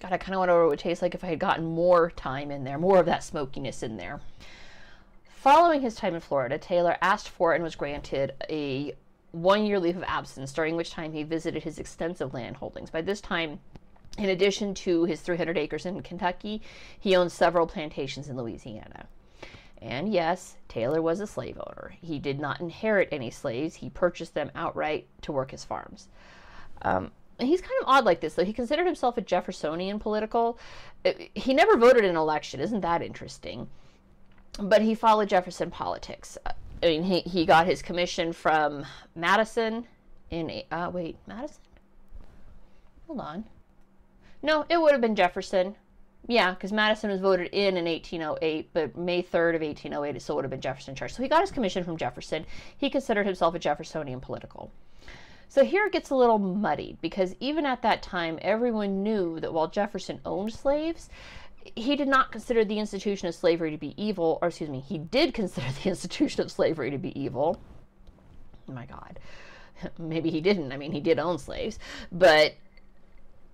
God, 0.00 0.12
I 0.12 0.18
kind 0.18 0.34
of 0.34 0.40
wonder 0.40 0.54
what 0.54 0.66
it 0.66 0.68
would 0.68 0.78
taste 0.78 1.02
like 1.02 1.14
if 1.14 1.24
I 1.24 1.28
had 1.28 1.38
gotten 1.38 1.64
more 1.64 2.10
thyme 2.16 2.50
in 2.50 2.64
there, 2.64 2.78
more 2.78 2.98
of 2.98 3.06
that 3.06 3.24
smokiness 3.24 3.82
in 3.82 3.96
there. 3.96 4.20
Following 5.28 5.80
his 5.80 5.94
time 5.94 6.14
in 6.14 6.20
Florida, 6.20 6.58
Taylor 6.58 6.96
asked 7.00 7.28
for 7.28 7.54
and 7.54 7.62
was 7.62 7.76
granted 7.76 8.34
a 8.50 8.94
one 9.42 9.64
year 9.64 9.78
leave 9.78 9.96
of 9.96 10.04
absence, 10.04 10.52
during 10.52 10.76
which 10.76 10.90
time 10.90 11.12
he 11.12 11.22
visited 11.22 11.62
his 11.62 11.78
extensive 11.78 12.32
land 12.32 12.56
holdings. 12.56 12.90
By 12.90 13.02
this 13.02 13.20
time, 13.20 13.60
in 14.18 14.30
addition 14.30 14.74
to 14.74 15.04
his 15.04 15.20
300 15.20 15.58
acres 15.58 15.84
in 15.84 16.02
Kentucky, 16.02 16.62
he 16.98 17.14
owned 17.14 17.32
several 17.32 17.66
plantations 17.66 18.28
in 18.28 18.36
Louisiana. 18.36 19.06
And 19.82 20.12
yes, 20.12 20.56
Taylor 20.68 21.02
was 21.02 21.20
a 21.20 21.26
slave 21.26 21.58
owner. 21.58 21.94
He 22.00 22.18
did 22.18 22.40
not 22.40 22.60
inherit 22.60 23.08
any 23.12 23.30
slaves, 23.30 23.76
he 23.76 23.90
purchased 23.90 24.34
them 24.34 24.50
outright 24.54 25.06
to 25.22 25.32
work 25.32 25.50
his 25.50 25.64
farms. 25.64 26.08
Um, 26.82 27.10
he's 27.38 27.60
kind 27.60 27.74
of 27.82 27.88
odd 27.88 28.04
like 28.04 28.20
this, 28.20 28.34
though. 28.34 28.44
He 28.44 28.52
considered 28.52 28.86
himself 28.86 29.18
a 29.18 29.20
Jeffersonian 29.20 29.98
political. 29.98 30.58
Uh, 31.04 31.12
he 31.34 31.52
never 31.52 31.76
voted 31.76 32.04
in 32.04 32.10
an 32.10 32.16
election. 32.16 32.60
Isn't 32.60 32.80
that 32.80 33.02
interesting? 33.02 33.68
But 34.58 34.80
he 34.80 34.94
followed 34.94 35.28
Jefferson 35.28 35.70
politics. 35.70 36.38
I 36.82 36.86
mean, 36.86 37.02
he, 37.02 37.20
he 37.20 37.46
got 37.46 37.66
his 37.66 37.82
commission 37.82 38.32
from 38.32 38.84
Madison 39.14 39.86
in, 40.30 40.62
uh, 40.70 40.90
wait, 40.92 41.16
Madison? 41.26 41.62
Hold 43.06 43.20
on. 43.20 43.44
No, 44.42 44.64
it 44.68 44.80
would 44.80 44.92
have 44.92 45.00
been 45.00 45.16
Jefferson. 45.16 45.76
Yeah, 46.28 46.52
because 46.52 46.72
Madison 46.72 47.10
was 47.10 47.20
voted 47.20 47.48
in 47.52 47.76
in 47.76 47.84
1808, 47.84 48.70
but 48.72 48.96
May 48.96 49.22
3rd 49.22 49.56
of 49.56 49.62
1808 49.62 50.16
it 50.16 50.22
still 50.22 50.36
would 50.36 50.44
have 50.44 50.50
been 50.50 50.60
Jefferson 50.60 50.94
Church. 50.94 51.14
So 51.14 51.22
he 51.22 51.28
got 51.28 51.40
his 51.40 51.52
commission 51.52 51.84
from 51.84 51.96
Jefferson. 51.96 52.44
He 52.76 52.90
considered 52.90 53.26
himself 53.26 53.54
a 53.54 53.58
Jeffersonian 53.58 54.20
political. 54.20 54.72
So 55.48 55.64
here 55.64 55.86
it 55.86 55.92
gets 55.92 56.10
a 56.10 56.16
little 56.16 56.40
muddied 56.40 57.00
because 57.00 57.36
even 57.38 57.64
at 57.64 57.82
that 57.82 58.02
time, 58.02 58.40
everyone 58.42 59.04
knew 59.04 59.38
that 59.38 59.52
while 59.52 59.68
Jefferson 59.68 60.20
owned 60.24 60.52
slaves, 60.52 61.08
he 61.74 61.96
did 61.96 62.08
not 62.08 62.32
consider 62.32 62.64
the 62.64 62.78
institution 62.78 63.28
of 63.28 63.34
slavery 63.34 63.70
to 63.70 63.76
be 63.76 63.94
evil, 64.02 64.38
or 64.40 64.48
excuse 64.48 64.70
me, 64.70 64.80
he 64.80 64.98
did 64.98 65.34
consider 65.34 65.66
the 65.82 65.88
institution 65.88 66.42
of 66.42 66.50
slavery 66.50 66.90
to 66.90 66.98
be 66.98 67.18
evil. 67.18 67.60
Oh 68.68 68.72
my 68.72 68.86
God. 68.86 69.18
Maybe 69.98 70.30
he 70.30 70.40
didn't. 70.40 70.72
I 70.72 70.76
mean, 70.76 70.92
he 70.92 71.00
did 71.00 71.18
own 71.18 71.38
slaves, 71.38 71.78
but 72.12 72.54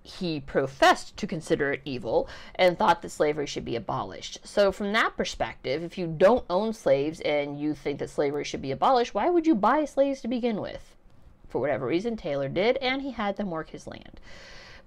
he 0.03 0.41
professed 0.41 1.15
to 1.17 1.27
consider 1.27 1.71
it 1.71 1.81
evil 1.85 2.27
and 2.55 2.77
thought 2.77 3.01
that 3.01 3.09
slavery 3.09 3.47
should 3.47 3.63
be 3.63 3.77
abolished. 3.77 4.39
So, 4.43 4.71
from 4.71 4.91
that 4.93 5.15
perspective, 5.15 5.81
if 5.81 5.97
you 5.97 6.07
don't 6.07 6.45
own 6.49 6.73
slaves 6.73 7.21
and 7.21 7.57
you 7.59 7.73
think 7.73 7.99
that 7.99 8.09
slavery 8.09 8.43
should 8.43 8.61
be 8.61 8.71
abolished, 8.71 9.13
why 9.13 9.29
would 9.29 9.47
you 9.47 9.55
buy 9.55 9.85
slaves 9.85 10.19
to 10.21 10.27
begin 10.27 10.59
with? 10.59 10.93
for 11.53 11.61
whatever 11.61 11.85
reason, 11.85 12.17
Taylor 12.17 12.49
did, 12.49 12.77
and 12.77 13.03
he 13.03 13.11
had 13.11 13.37
them 13.37 13.51
work 13.51 13.69
his 13.69 13.85
land. 13.85 14.19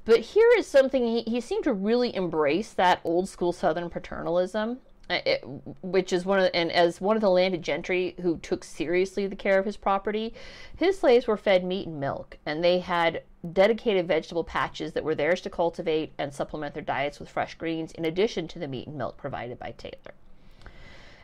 But 0.07 0.21
here 0.21 0.51
is 0.57 0.67
something 0.67 1.05
he, 1.05 1.23
he 1.23 1.41
seemed 1.41 1.65
to 1.65 1.73
really 1.75 2.15
embrace 2.15 2.73
that 2.73 3.01
old 3.05 3.29
school 3.29 3.53
Southern 3.53 3.91
paternalism. 3.91 4.79
Uh, 5.09 5.21
it, 5.25 5.45
which 5.83 6.13
is 6.13 6.27
one 6.27 6.41
of 6.41 6.45
the, 6.47 6.57
and 6.57 6.73
as 6.73 7.01
one 7.01 7.17
of 7.17 7.21
the 7.21 7.31
landed 7.31 7.63
gentry 7.63 8.17
who 8.23 8.39
took 8.39 8.65
seriously 8.65 9.29
the 9.29 9.37
care 9.37 9.57
of 9.57 9.65
his 9.65 9.77
property, 9.77 10.35
his 10.77 10.99
slaves 10.99 11.29
were 11.29 11.37
fed 11.37 11.65
meat 11.65 11.87
and 11.87 12.01
milk, 12.01 12.39
and 12.45 12.65
they 12.65 12.81
had 12.81 13.23
dedicated 13.53 14.09
vegetable 14.09 14.43
patches 14.43 14.95
that 14.95 15.05
were 15.05 15.15
theirs 15.15 15.41
to 15.41 15.49
cultivate 15.49 16.13
and 16.19 16.35
supplement 16.35 16.75
their 16.75 16.83
diets 16.83 17.21
with 17.21 17.29
fresh 17.29 17.55
greens, 17.55 17.93
in 17.93 18.05
addition 18.05 18.49
to 18.49 18.59
the 18.59 18.67
meat 18.67 18.89
and 18.89 18.99
milk 18.99 19.17
provided 19.17 19.61
by 19.61 19.71
Taylor. 19.79 20.15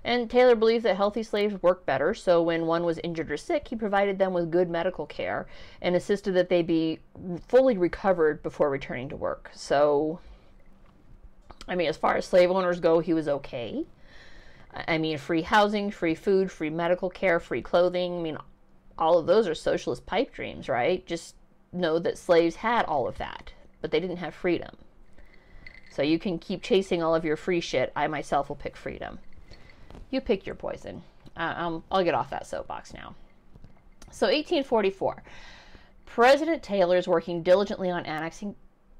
And 0.04 0.28
Taylor 0.28 0.56
believed 0.56 0.84
that 0.84 0.96
healthy 0.96 1.22
slaves 1.22 1.62
work 1.62 1.86
better, 1.86 2.12
so 2.12 2.42
when 2.42 2.66
one 2.66 2.84
was 2.84 2.98
injured 3.04 3.30
or 3.30 3.36
sick, 3.36 3.68
he 3.68 3.76
provided 3.76 4.18
them 4.18 4.32
with 4.32 4.50
good 4.50 4.68
medical 4.68 5.06
care 5.06 5.46
and 5.80 5.94
assisted 5.94 6.34
that 6.34 6.48
they 6.48 6.62
be 6.62 6.98
fully 7.46 7.78
recovered 7.78 8.42
before 8.42 8.68
returning 8.68 9.08
to 9.10 9.16
work. 9.16 9.50
So, 9.54 10.18
I 11.68 11.76
mean, 11.76 11.88
as 11.88 11.96
far 11.96 12.16
as 12.16 12.26
slave 12.26 12.50
owners 12.50 12.80
go, 12.80 12.98
he 12.98 13.14
was 13.14 13.28
okay. 13.28 13.86
I 14.74 14.98
mean, 14.98 15.18
free 15.18 15.42
housing, 15.42 15.92
free 15.92 16.16
food, 16.16 16.50
free 16.50 16.70
medical 16.70 17.08
care, 17.08 17.38
free 17.38 17.62
clothing. 17.62 18.18
I 18.18 18.22
mean, 18.22 18.38
all 18.98 19.18
of 19.18 19.26
those 19.26 19.46
are 19.46 19.54
socialist 19.54 20.04
pipe 20.04 20.32
dreams, 20.32 20.68
right? 20.68 21.06
Just 21.06 21.36
know 21.72 22.00
that 22.00 22.18
slaves 22.18 22.56
had 22.56 22.86
all 22.86 23.06
of 23.06 23.18
that, 23.18 23.52
but 23.80 23.92
they 23.92 24.00
didn't 24.00 24.16
have 24.16 24.34
freedom. 24.34 24.76
So 25.90 26.02
you 26.02 26.18
can 26.18 26.38
keep 26.38 26.62
chasing 26.62 27.02
all 27.02 27.14
of 27.14 27.24
your 27.24 27.36
free 27.36 27.60
shit. 27.60 27.92
I 27.94 28.08
myself 28.08 28.48
will 28.48 28.56
pick 28.56 28.76
freedom 28.76 29.20
you 30.10 30.20
pick 30.20 30.46
your 30.46 30.54
poison. 30.54 31.02
Uh, 31.36 31.54
um, 31.56 31.84
I'll 31.90 32.04
get 32.04 32.14
off 32.14 32.30
that 32.30 32.46
soapbox 32.46 32.92
now. 32.92 33.14
So, 34.10 34.26
1844, 34.26 35.22
President 36.04 36.62
Taylor 36.62 36.96
is 36.96 37.08
working 37.08 37.42
diligently 37.42 37.90
on 37.90 38.04
annexing. 38.04 38.54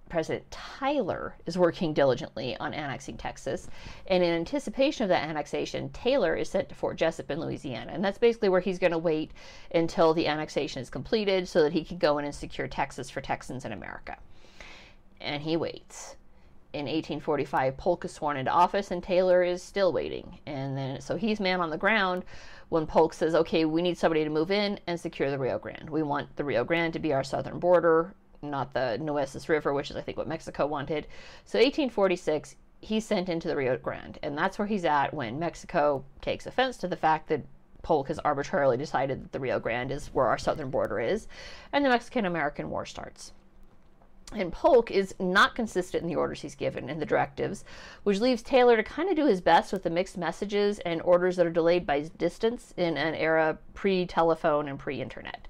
President 0.09 0.51
Tyler 0.51 1.35
is 1.47 1.57
working 1.57 1.95
diligently 1.95 2.55
on 2.59 2.75
annexing 2.75 3.17
Texas, 3.17 3.69
and 4.07 4.23
in 4.23 4.31
anticipation 4.35 5.05
of 5.05 5.09
that 5.09 5.27
annexation, 5.27 5.89
Taylor 5.91 6.35
is 6.35 6.51
sent 6.51 6.69
to 6.69 6.75
Fort 6.75 6.99
Jesup 6.99 7.31
in 7.31 7.41
Louisiana, 7.41 7.93
and 7.93 8.05
that's 8.05 8.19
basically 8.19 8.51
where 8.51 8.61
he's 8.61 8.79
going 8.79 8.93
to 8.93 8.99
wait 8.99 9.31
until 9.75 10.13
the 10.13 10.27
annexation 10.27 10.83
is 10.83 10.91
completed, 10.91 11.49
so 11.49 11.63
that 11.63 11.73
he 11.73 11.83
can 11.83 11.97
go 11.97 12.19
in 12.19 12.27
and 12.27 12.35
secure 12.35 12.69
Texas 12.69 13.09
for 13.09 13.23
Texans 13.23 13.65
in 13.65 13.73
America. 13.73 14.19
And 15.21 15.43
he 15.43 15.57
waits 15.57 16.17
in 16.73 16.87
1845, 16.87 17.77
Polk 17.77 18.05
is 18.05 18.13
sworn 18.13 18.37
into 18.37 18.51
office, 18.51 18.91
and 18.91 19.03
Taylor 19.03 19.43
is 19.43 19.63
still 19.63 19.93
waiting. 19.93 20.39
And 20.47 20.77
then, 20.77 21.01
so 21.01 21.17
he's 21.17 21.41
man 21.41 21.61
on 21.61 21.71
the 21.71 21.77
ground 21.77 22.25
when 22.71 22.87
Polk 22.87 23.13
says, 23.13 23.35
okay, 23.35 23.65
we 23.65 23.83
need 23.83 23.99
somebody 23.99 24.25
to 24.25 24.31
move 24.31 24.51
in 24.51 24.81
and 24.87 24.99
secure 24.99 25.31
the 25.31 25.39
Rio 25.39 25.59
Grande. 25.59 25.91
We 25.91 26.03
want 26.03 26.35
the 26.37 26.45
Rio 26.45 26.65
Grande 26.65 26.95
to 26.95 26.99
be 26.99 27.13
our 27.13 27.25
southern 27.25 27.59
border, 27.59 28.15
not 28.41 28.73
the 28.73 28.99
Nueces 28.99 29.49
River, 29.49 29.75
which 29.75 29.91
is, 29.91 29.97
I 29.97 30.01
think, 30.01 30.17
what 30.17 30.29
Mexico 30.29 30.67
wanted. 30.67 31.07
So, 31.45 31.59
1846, 31.59 32.57
he's 32.81 33.05
sent 33.05 33.29
into 33.29 33.49
the 33.49 33.57
Rio 33.57 33.77
Grande, 33.77 34.19
and 34.23 34.37
that's 34.37 34.59
where 34.59 34.67
he's 34.67 34.85
at 34.85 35.13
when 35.13 35.39
Mexico 35.39 36.05
takes 36.21 36.47
offense 36.47 36.77
to 36.79 36.89
the 36.89 36.97
fact 36.97 37.29
that 37.29 37.45
Polk 37.83 38.09
has 38.09 38.19
arbitrarily 38.21 38.77
decided 38.77 39.23
that 39.23 39.33
the 39.33 39.41
Rio 39.41 39.59
Grande 39.61 39.93
is 39.93 40.09
where 40.09 40.27
our 40.27 40.39
southern 40.39 40.71
border 40.71 40.99
is, 41.01 41.29
and 41.73 41.85
the 41.85 41.91
Mexican 41.91 42.25
American 42.25 42.71
War 42.71 42.87
starts. 42.87 43.33
And 44.35 44.53
Polk 44.53 44.91
is 44.91 45.15
not 45.19 45.55
consistent 45.55 46.03
in 46.03 46.09
the 46.09 46.17
orders 46.17 46.41
he's 46.41 46.55
given 46.55 46.89
and 46.89 47.01
the 47.01 47.07
directives, 47.07 47.65
which 48.03 48.21
leaves 48.21 48.43
Taylor 48.43 48.77
to 48.77 48.83
kind 48.83 49.11
of 49.11 49.17
do 49.17 49.27
his 49.27 49.41
best 49.41 49.73
with 49.73 49.83
the 49.83 49.91
mixed 49.91 50.17
messages 50.17 50.79
and 50.81 51.03
orders 51.03 51.37
that 51.37 51.47
are 51.47 51.51
delayed 51.51 51.87
by 51.87 52.01
distance 52.17 52.73
in 52.77 52.97
an 52.97 53.15
era 53.15 53.59
pre 53.75 54.07
telephone 54.07 54.69
and 54.69 54.79
pre 54.79 55.01
internet. 55.01 55.47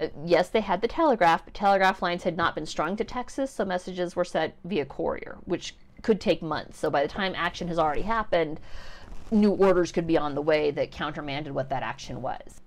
Uh, 0.00 0.08
yes, 0.24 0.48
they 0.48 0.60
had 0.60 0.80
the 0.80 0.88
telegraph, 0.88 1.44
but 1.44 1.54
telegraph 1.54 2.00
lines 2.00 2.22
had 2.22 2.36
not 2.36 2.54
been 2.54 2.66
strung 2.66 2.96
to 2.96 3.04
Texas, 3.04 3.50
so 3.50 3.64
messages 3.64 4.16
were 4.16 4.24
sent 4.24 4.54
via 4.64 4.84
courier, 4.84 5.38
which 5.44 5.74
could 6.02 6.20
take 6.20 6.42
months. 6.42 6.78
So 6.78 6.90
by 6.90 7.02
the 7.02 7.08
time 7.08 7.34
action 7.36 7.68
has 7.68 7.78
already 7.78 8.02
happened, 8.02 8.60
new 9.30 9.52
orders 9.52 9.92
could 9.92 10.06
be 10.06 10.18
on 10.18 10.34
the 10.34 10.42
way 10.42 10.70
that 10.70 10.90
countermanded 10.90 11.52
what 11.52 11.68
that 11.70 11.82
action 11.82 12.22
was. 12.22 12.61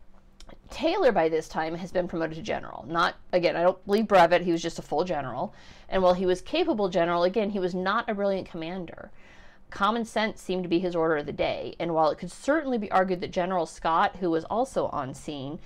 Taylor, 0.69 1.11
by 1.11 1.29
this 1.29 1.47
time, 1.47 1.75
has 1.75 1.91
been 1.91 2.07
promoted 2.07 2.35
to 2.35 2.41
general. 2.41 2.85
Not, 2.87 3.15
again, 3.31 3.55
I 3.55 3.63
don't 3.63 3.83
believe 3.85 4.07
brevet, 4.07 4.41
he 4.41 4.51
was 4.51 4.61
just 4.61 4.79
a 4.79 4.83
full 4.83 5.03
general. 5.03 5.53
And 5.89 6.01
while 6.03 6.13
he 6.13 6.25
was 6.25 6.41
capable 6.41 6.89
general, 6.89 7.23
again, 7.23 7.51
he 7.51 7.59
was 7.59 7.73
not 7.73 8.09
a 8.09 8.13
brilliant 8.13 8.49
commander. 8.49 9.11
Common 9.69 10.05
sense 10.05 10.41
seemed 10.41 10.63
to 10.63 10.69
be 10.69 10.79
his 10.79 10.95
order 10.95 11.17
of 11.17 11.25
the 11.25 11.31
day. 11.31 11.75
And 11.79 11.93
while 11.93 12.09
it 12.09 12.17
could 12.17 12.31
certainly 12.31 12.77
be 12.77 12.91
argued 12.91 13.21
that 13.21 13.31
General 13.31 13.65
Scott, 13.65 14.17
who 14.17 14.29
was 14.29 14.43
also 14.45 14.87
on 14.87 15.13
scene, 15.13 15.59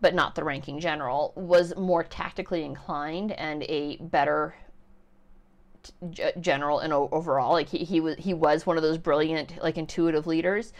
but 0.00 0.14
not 0.14 0.34
the 0.34 0.44
ranking 0.44 0.80
general, 0.80 1.32
was 1.36 1.76
more 1.76 2.04
tactically 2.04 2.64
inclined 2.64 3.32
and 3.32 3.62
a 3.64 3.96
better 3.96 4.54
t- 5.82 6.24
general 6.40 6.80
and 6.80 6.92
overall, 6.92 7.52
like 7.52 7.68
he, 7.68 7.78
he 7.78 8.00
was 8.00 8.16
he 8.16 8.34
was 8.34 8.66
one 8.66 8.76
of 8.76 8.82
those 8.82 8.98
brilliant, 8.98 9.62
like 9.62 9.76
intuitive 9.76 10.26
leaders. 10.26 10.72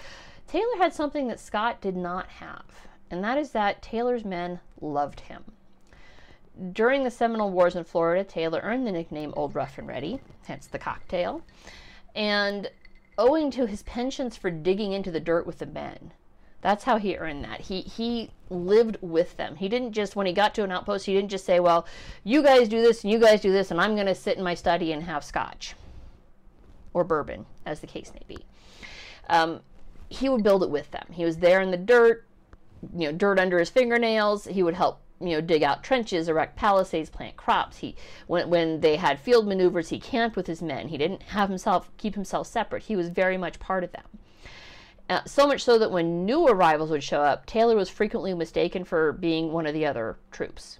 Taylor 0.46 0.76
had 0.78 0.94
something 0.94 1.28
that 1.28 1.38
Scott 1.38 1.80
did 1.80 1.96
not 1.96 2.28
have 2.28 2.64
and 3.10 3.22
that 3.24 3.38
is 3.38 3.50
that 3.52 3.82
Taylor's 3.82 4.24
men 4.24 4.60
loved 4.80 5.20
him. 5.20 5.44
during 6.72 7.04
the 7.04 7.10
Seminole 7.10 7.50
Wars 7.50 7.74
in 7.76 7.84
Florida, 7.84 8.24
Taylor 8.24 8.60
earned 8.62 8.86
the 8.86 8.92
nickname 8.92 9.32
Old 9.36 9.54
Rough 9.54 9.78
and 9.78 9.88
Ready, 9.88 10.20
hence 10.46 10.66
the 10.66 10.78
cocktail. 10.78 11.42
And 12.14 12.70
owing 13.18 13.50
to 13.52 13.66
his 13.66 13.82
penchants 13.82 14.36
for 14.36 14.50
digging 14.50 14.92
into 14.92 15.10
the 15.10 15.20
dirt 15.20 15.46
with 15.46 15.58
the 15.58 15.66
men, 15.66 16.12
that's 16.60 16.84
how 16.84 16.98
he 16.98 17.16
earned 17.16 17.44
that. 17.44 17.62
He 17.62 17.80
he 17.82 18.30
lived 18.50 18.98
with 19.00 19.36
them. 19.38 19.56
He 19.56 19.68
didn't 19.68 19.92
just 19.92 20.16
when 20.16 20.26
he 20.26 20.32
got 20.32 20.54
to 20.56 20.64
an 20.64 20.70
outpost, 20.72 21.06
he 21.06 21.14
didn't 21.14 21.30
just 21.30 21.46
say, 21.46 21.60
"Well, 21.60 21.86
you 22.24 22.42
guys 22.42 22.68
do 22.68 22.82
this 22.82 23.02
and 23.02 23.12
you 23.12 23.18
guys 23.18 23.40
do 23.40 23.52
this, 23.52 23.70
and 23.70 23.80
I'm 23.80 23.94
going 23.94 24.06
to 24.06 24.14
sit 24.14 24.36
in 24.36 24.44
my 24.44 24.54
study 24.54 24.92
and 24.92 25.02
have 25.04 25.24
scotch 25.24 25.74
or 26.92 27.04
bourbon, 27.04 27.46
as 27.64 27.80
the 27.80 27.86
case 27.86 28.12
may 28.12 28.22
be." 28.28 28.44
Um, 29.30 29.60
he 30.10 30.28
would 30.28 30.42
build 30.42 30.62
it 30.62 30.70
with 30.70 30.90
them. 30.90 31.06
He 31.12 31.24
was 31.24 31.38
there 31.38 31.62
in 31.62 31.70
the 31.70 31.76
dirt, 31.78 32.26
you 32.96 33.06
know, 33.06 33.12
dirt 33.12 33.38
under 33.38 33.58
his 33.58 33.70
fingernails. 33.70 34.44
He 34.46 34.62
would 34.62 34.74
help 34.74 35.00
you 35.20 35.30
know 35.30 35.40
dig 35.40 35.62
out 35.62 35.84
trenches, 35.84 36.28
erect 36.28 36.56
palisades, 36.56 37.10
plant 37.10 37.36
crops. 37.36 37.78
He 37.78 37.96
when 38.26 38.48
when 38.50 38.80
they 38.80 38.96
had 38.96 39.20
field 39.20 39.46
maneuvers, 39.46 39.90
he 39.90 40.00
camped 40.00 40.36
with 40.36 40.46
his 40.46 40.62
men. 40.62 40.88
He 40.88 40.98
didn't 40.98 41.22
have 41.22 41.48
himself 41.48 41.90
keep 41.96 42.14
himself 42.14 42.46
separate. 42.46 42.84
He 42.84 42.96
was 42.96 43.08
very 43.08 43.36
much 43.36 43.60
part 43.60 43.84
of 43.84 43.92
them. 43.92 44.04
Uh, 45.08 45.24
so 45.24 45.46
much 45.46 45.64
so 45.64 45.76
that 45.76 45.90
when 45.90 46.24
new 46.24 46.46
arrivals 46.46 46.90
would 46.90 47.02
show 47.02 47.20
up, 47.20 47.44
Taylor 47.44 47.74
was 47.74 47.90
frequently 47.90 48.32
mistaken 48.32 48.84
for 48.84 49.12
being 49.12 49.52
one 49.52 49.66
of 49.66 49.74
the 49.74 49.84
other 49.84 50.16
troops. 50.30 50.78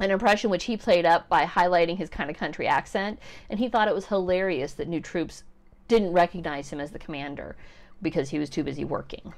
An 0.00 0.10
impression 0.10 0.48
which 0.48 0.64
he 0.64 0.76
played 0.78 1.04
up 1.04 1.28
by 1.28 1.44
highlighting 1.44 1.98
his 1.98 2.08
kind 2.08 2.30
of 2.30 2.36
country 2.36 2.66
accent, 2.66 3.18
and 3.50 3.58
he 3.58 3.68
thought 3.68 3.88
it 3.88 3.94
was 3.94 4.06
hilarious 4.06 4.72
that 4.72 4.88
new 4.88 5.00
troops 5.00 5.44
didn't 5.86 6.14
recognize 6.14 6.70
him 6.70 6.80
as 6.80 6.92
the 6.92 6.98
commander 6.98 7.54
because 8.00 8.30
he 8.30 8.38
was 8.38 8.48
too 8.48 8.64
busy 8.64 8.84
working. 8.84 9.34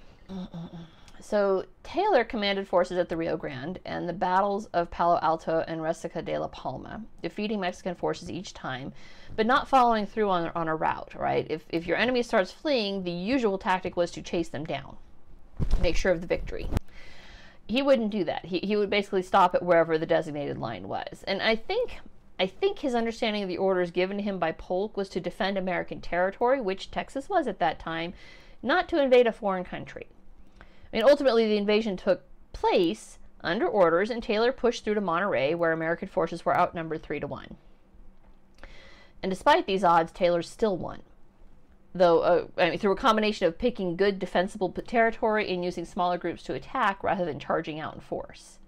So 1.25 1.65
Taylor 1.83 2.23
commanded 2.23 2.69
forces 2.69 2.99
at 2.99 3.09
the 3.09 3.17
Rio 3.17 3.39
Grande 3.39 3.79
and 3.87 4.07
the 4.07 4.13
battles 4.13 4.67
of 4.75 4.91
Palo 4.91 5.19
Alto 5.23 5.65
and 5.67 5.81
Resaca 5.81 6.23
de 6.23 6.37
la 6.37 6.49
Palma, 6.49 7.03
defeating 7.23 7.61
Mexican 7.61 7.95
forces 7.95 8.31
each 8.31 8.53
time, 8.53 8.93
but 9.35 9.47
not 9.47 9.67
following 9.67 10.05
through 10.05 10.29
on, 10.29 10.53
on 10.55 10.69
a 10.69 10.77
route, 10.77 11.15
right? 11.15 11.47
If, 11.49 11.65
if 11.71 11.87
your 11.87 11.97
enemy 11.97 12.23
starts 12.23 12.51
fleeing, 12.53 13.05
the 13.05 13.11
usual 13.11 13.57
tactic 13.57 13.97
was 13.97 14.11
to 14.11 14.21
chase 14.21 14.51
them 14.51 14.67
down, 14.67 14.99
make 15.81 15.97
sure 15.97 16.13
of 16.13 16.21
the 16.21 16.27
victory. 16.27 16.69
He 17.67 17.81
wouldn't 17.81 18.11
do 18.11 18.25
that. 18.25 18.45
He, 18.45 18.59
he 18.59 18.77
would 18.77 18.91
basically 18.91 19.23
stop 19.23 19.55
at 19.55 19.63
wherever 19.63 19.97
the 19.97 20.05
designated 20.05 20.59
line 20.59 20.89
was. 20.89 21.25
And 21.27 21.41
I 21.41 21.57
think 21.57 22.01
I 22.39 22.47
think 22.47 22.81
his 22.81 22.95
understanding 22.95 23.43
of 23.43 23.49
the 23.49 23.57
orders 23.57 23.91
given 23.91 24.19
to 24.19 24.23
him 24.23 24.39
by 24.39 24.53
Polk 24.53 24.95
was 24.95 25.09
to 25.09 25.21
defend 25.21 25.57
American 25.57 26.03
territory, 26.03 26.61
which 26.61 26.91
Texas 26.91 27.31
was 27.31 27.47
at 27.47 27.61
that 27.61 27.79
time, 27.79 28.13
not 28.63 28.91
to 28.91 29.03
invade 29.03 29.27
a 29.27 29.33
foreign 29.33 29.65
country. 29.65 30.09
Mean, 30.95 31.03
ultimately, 31.03 31.49
the 31.49 31.57
invasion 31.57 31.97
took 31.97 32.23
place 32.53 33.19
under 33.41 33.67
orders, 33.67 34.11
and 34.11 34.23
Taylor 34.23 34.53
pushed 34.53 34.85
through 34.85 34.95
to 34.95 35.01
Monterrey, 35.01 35.57
where 35.57 35.73
American 35.73 36.07
forces 36.07 36.45
were 36.45 36.57
outnumbered 36.57 37.03
three 37.03 37.19
to 37.19 37.27
one. 37.27 37.57
And 39.21 39.29
despite 39.29 39.67
these 39.67 39.83
odds, 39.83 40.13
Taylor 40.13 40.41
still 40.41 40.77
won, 40.77 41.03
though 41.93 42.21
uh, 42.21 42.47
I 42.57 42.71
mean, 42.71 42.79
through 42.79 42.93
a 42.93 42.97
combination 42.97 43.49
of 43.49 43.59
picking 43.59 43.97
good 43.97 44.21
defensible 44.21 44.71
territory 44.71 45.53
and 45.53 45.65
using 45.65 45.85
smaller 45.85 46.17
groups 46.17 46.45
to 46.45 46.55
attack 46.55 47.03
rather 47.03 47.25
than 47.25 47.41
charging 47.41 47.81
out 47.81 47.97
in 47.97 48.01
force. 48.01 48.61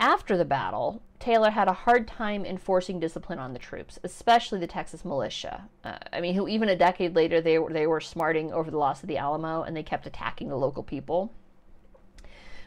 After 0.00 0.38
the 0.38 0.46
battle, 0.46 1.02
Taylor 1.18 1.50
had 1.50 1.68
a 1.68 1.72
hard 1.72 2.06
time 2.06 2.44
enforcing 2.44 3.00
discipline 3.00 3.38
on 3.38 3.52
the 3.52 3.58
troops, 3.58 3.98
especially 4.04 4.58
the 4.58 4.66
Texas 4.66 5.04
militia. 5.04 5.68
Uh, 5.82 5.98
I 6.12 6.20
mean, 6.20 6.34
who 6.34 6.46
even 6.46 6.68
a 6.68 6.76
decade 6.76 7.16
later 7.16 7.40
they 7.40 7.58
were 7.58 7.72
they 7.72 7.86
were 7.86 8.00
smarting 8.00 8.52
over 8.52 8.70
the 8.70 8.78
loss 8.78 9.02
of 9.02 9.08
the 9.08 9.18
Alamo, 9.18 9.62
and 9.62 9.76
they 9.76 9.82
kept 9.82 10.06
attacking 10.06 10.48
the 10.48 10.56
local 10.56 10.82
people, 10.82 11.32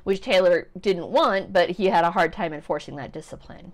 which 0.04 0.22
Taylor 0.22 0.70
didn't 0.80 1.10
want, 1.10 1.54
but 1.54 1.72
he 1.72 1.86
had 1.86 2.04
a 2.04 2.12
hard 2.12 2.34
time 2.34 2.54
enforcing 2.54 2.96
that 2.96 3.14
discipline. 3.14 3.74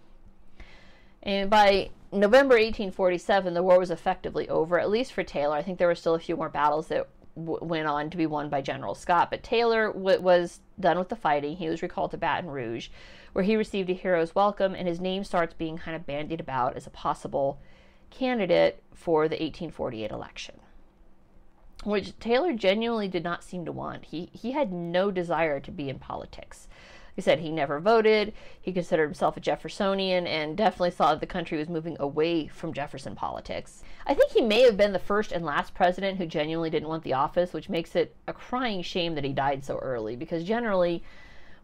And 1.24 1.50
by 1.50 1.90
November 2.12 2.56
1847, 2.56 3.54
the 3.54 3.64
war 3.64 3.80
was 3.80 3.92
effectively 3.92 4.48
over, 4.48 4.80
at 4.80 4.90
least 4.90 5.14
for 5.14 5.24
Taylor. 5.24 5.56
I 5.56 5.64
think 5.64 5.80
there 5.80 5.88
were 5.88 5.96
still 5.96 6.16
a 6.16 6.20
few 6.20 6.38
more 6.38 6.50
battles 6.50 6.88
that 6.88 7.08
w- 7.36 7.64
went 7.64 7.88
on 7.88 8.10
to 8.12 8.18
be 8.18 8.28
won 8.28 8.50
by 8.50 8.62
General 8.62 8.94
Scott, 8.94 9.32
but 9.32 9.42
Taylor 9.42 9.92
w- 9.92 10.22
was 10.22 10.60
done 10.80 11.00
with 11.00 11.10
the 11.10 11.16
fighting. 11.16 11.58
He 11.58 11.68
was 11.68 11.82
recalled 11.82 12.12
to 12.12 12.18
Baton 12.18 12.50
Rouge 12.50 12.90
where 13.36 13.44
he 13.44 13.58
received 13.58 13.90
a 13.90 13.94
hero's 13.94 14.34
welcome 14.34 14.74
and 14.74 14.88
his 14.88 15.02
name 15.02 15.22
starts 15.22 15.54
being 15.54 15.78
kind 15.78 15.94
of 15.94 16.06
bandied 16.06 16.40
about 16.40 16.78
as 16.78 16.88
a 16.88 16.90
possible 16.92 17.60
candidate 18.10 18.82
for 18.94 19.28
the 19.28 19.36
1848 19.36 20.10
election. 20.10 20.56
Which 21.84 22.18
Taylor 22.18 22.54
genuinely 22.54 23.10
did 23.10 23.26
not 23.26 23.44
seem 23.44 23.66
to 23.66 23.74
want. 23.74 24.06
He, 24.06 24.30
he 24.32 24.54
had 24.54 24.72
no 24.72 25.12
desire 25.12 25.60
to 25.60 25.70
be 25.70 25.90
in 25.90 26.00
politics. 26.00 26.70
He 27.14 27.22
said 27.22 27.40
he 27.40 27.52
never 27.52 27.82
voted, 27.82 28.32
he 28.62 28.72
considered 28.72 29.08
himself 29.08 29.36
a 29.36 29.42
Jeffersonian, 29.42 30.26
and 30.28 30.56
definitely 30.56 30.92
thought 30.92 31.20
the 31.20 31.26
country 31.26 31.58
was 31.58 31.68
moving 31.68 31.98
away 32.00 32.48
from 32.48 32.72
Jefferson 32.72 33.16
politics. 33.16 33.84
I 34.08 34.14
think 34.14 34.32
he 34.32 34.42
may 34.42 34.62
have 34.62 34.78
been 34.78 34.94
the 34.94 35.00
first 35.00 35.34
and 35.34 35.44
last 35.44 35.74
president 35.74 36.20
who 36.20 36.26
genuinely 36.26 36.70
didn't 36.70 36.88
want 36.88 37.04
the 37.04 37.14
office, 37.14 37.52
which 37.52 37.68
makes 37.68 37.98
it 37.98 38.16
a 38.30 38.34
crying 38.34 38.82
shame 38.82 39.14
that 39.16 39.26
he 39.26 39.34
died 39.34 39.66
so 39.66 39.78
early, 39.80 40.16
because 40.16 40.46
generally 40.46 41.04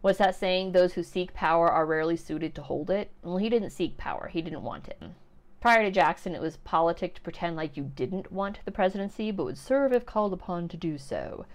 What's 0.02 0.18
that 0.18 0.34
saying? 0.34 0.72
Those 0.72 0.94
who 0.94 1.02
seek 1.04 1.32
power 1.32 1.70
are 1.70 1.86
rarely 1.86 2.16
suited 2.16 2.54
to 2.56 2.62
hold 2.62 2.90
it. 2.90 3.12
Well, 3.22 3.36
he 3.36 3.48
didn't 3.48 3.70
seek 3.70 3.96
power, 3.96 4.28
he 4.28 4.42
didn't 4.42 4.62
want 4.62 4.88
it. 4.88 5.00
Prior 5.60 5.84
to 5.84 5.92
Jackson, 5.92 6.34
it 6.34 6.40
was 6.40 6.56
politic 6.56 7.14
to 7.14 7.20
pretend 7.20 7.54
like 7.54 7.76
you 7.76 7.84
didn't 7.94 8.32
want 8.32 8.58
the 8.64 8.72
presidency, 8.72 9.30
but 9.30 9.44
would 9.44 9.56
serve 9.56 9.92
if 9.92 10.04
called 10.04 10.32
upon 10.32 10.66
to 10.68 10.76
do 10.76 10.98
so. 10.98 11.46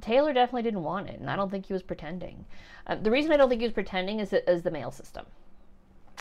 Taylor 0.00 0.32
definitely 0.32 0.62
didn't 0.62 0.82
want 0.82 1.08
it, 1.08 1.20
and 1.20 1.30
I 1.30 1.36
don't 1.36 1.50
think 1.50 1.66
he 1.66 1.72
was 1.72 1.84
pretending. 1.84 2.46
Uh, 2.84 2.96
the 2.96 3.12
reason 3.12 3.30
I 3.30 3.36
don't 3.36 3.48
think 3.48 3.60
he 3.60 3.66
was 3.66 3.74
pretending 3.74 4.18
is, 4.18 4.32
is 4.32 4.62
the 4.62 4.72
mail 4.72 4.90
system. 4.90 5.26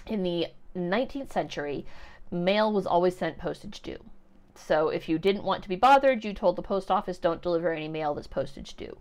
In 0.05 0.21
the 0.21 0.47
19th 0.75 1.31
century, 1.31 1.87
mail 2.29 2.71
was 2.71 2.85
always 2.85 3.17
sent 3.17 3.39
postage 3.39 3.81
due. 3.81 4.03
So 4.53 4.89
if 4.89 5.09
you 5.09 5.17
didn't 5.17 5.43
want 5.43 5.63
to 5.63 5.69
be 5.69 5.75
bothered, 5.75 6.23
you 6.23 6.33
told 6.33 6.55
the 6.55 6.61
post 6.61 6.91
office, 6.91 7.17
don't 7.17 7.41
deliver 7.41 7.71
any 7.71 7.87
mail 7.87 8.13
that's 8.13 8.27
postage 8.27 8.75
due. 8.75 8.97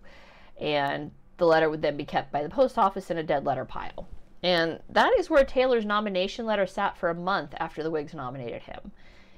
And 0.59 1.11
the 1.37 1.45
letter 1.45 1.69
would 1.69 1.81
then 1.81 1.97
be 1.97 2.05
kept 2.05 2.31
by 2.31 2.43
the 2.43 2.49
post 2.49 2.77
office 2.77 3.09
in 3.09 3.17
a 3.17 3.23
dead 3.23 3.45
letter 3.45 3.65
pile. 3.65 4.07
And 4.43 4.79
that 4.89 5.13
is 5.17 5.29
where 5.29 5.43
Taylor's 5.43 5.85
nomination 5.85 6.45
letter 6.45 6.67
sat 6.67 6.97
for 6.97 7.09
a 7.09 7.15
month 7.15 7.53
after 7.57 7.81
the 7.83 7.91
Whigs 7.91 8.13
nominated 8.13 8.63
him. 8.63 8.91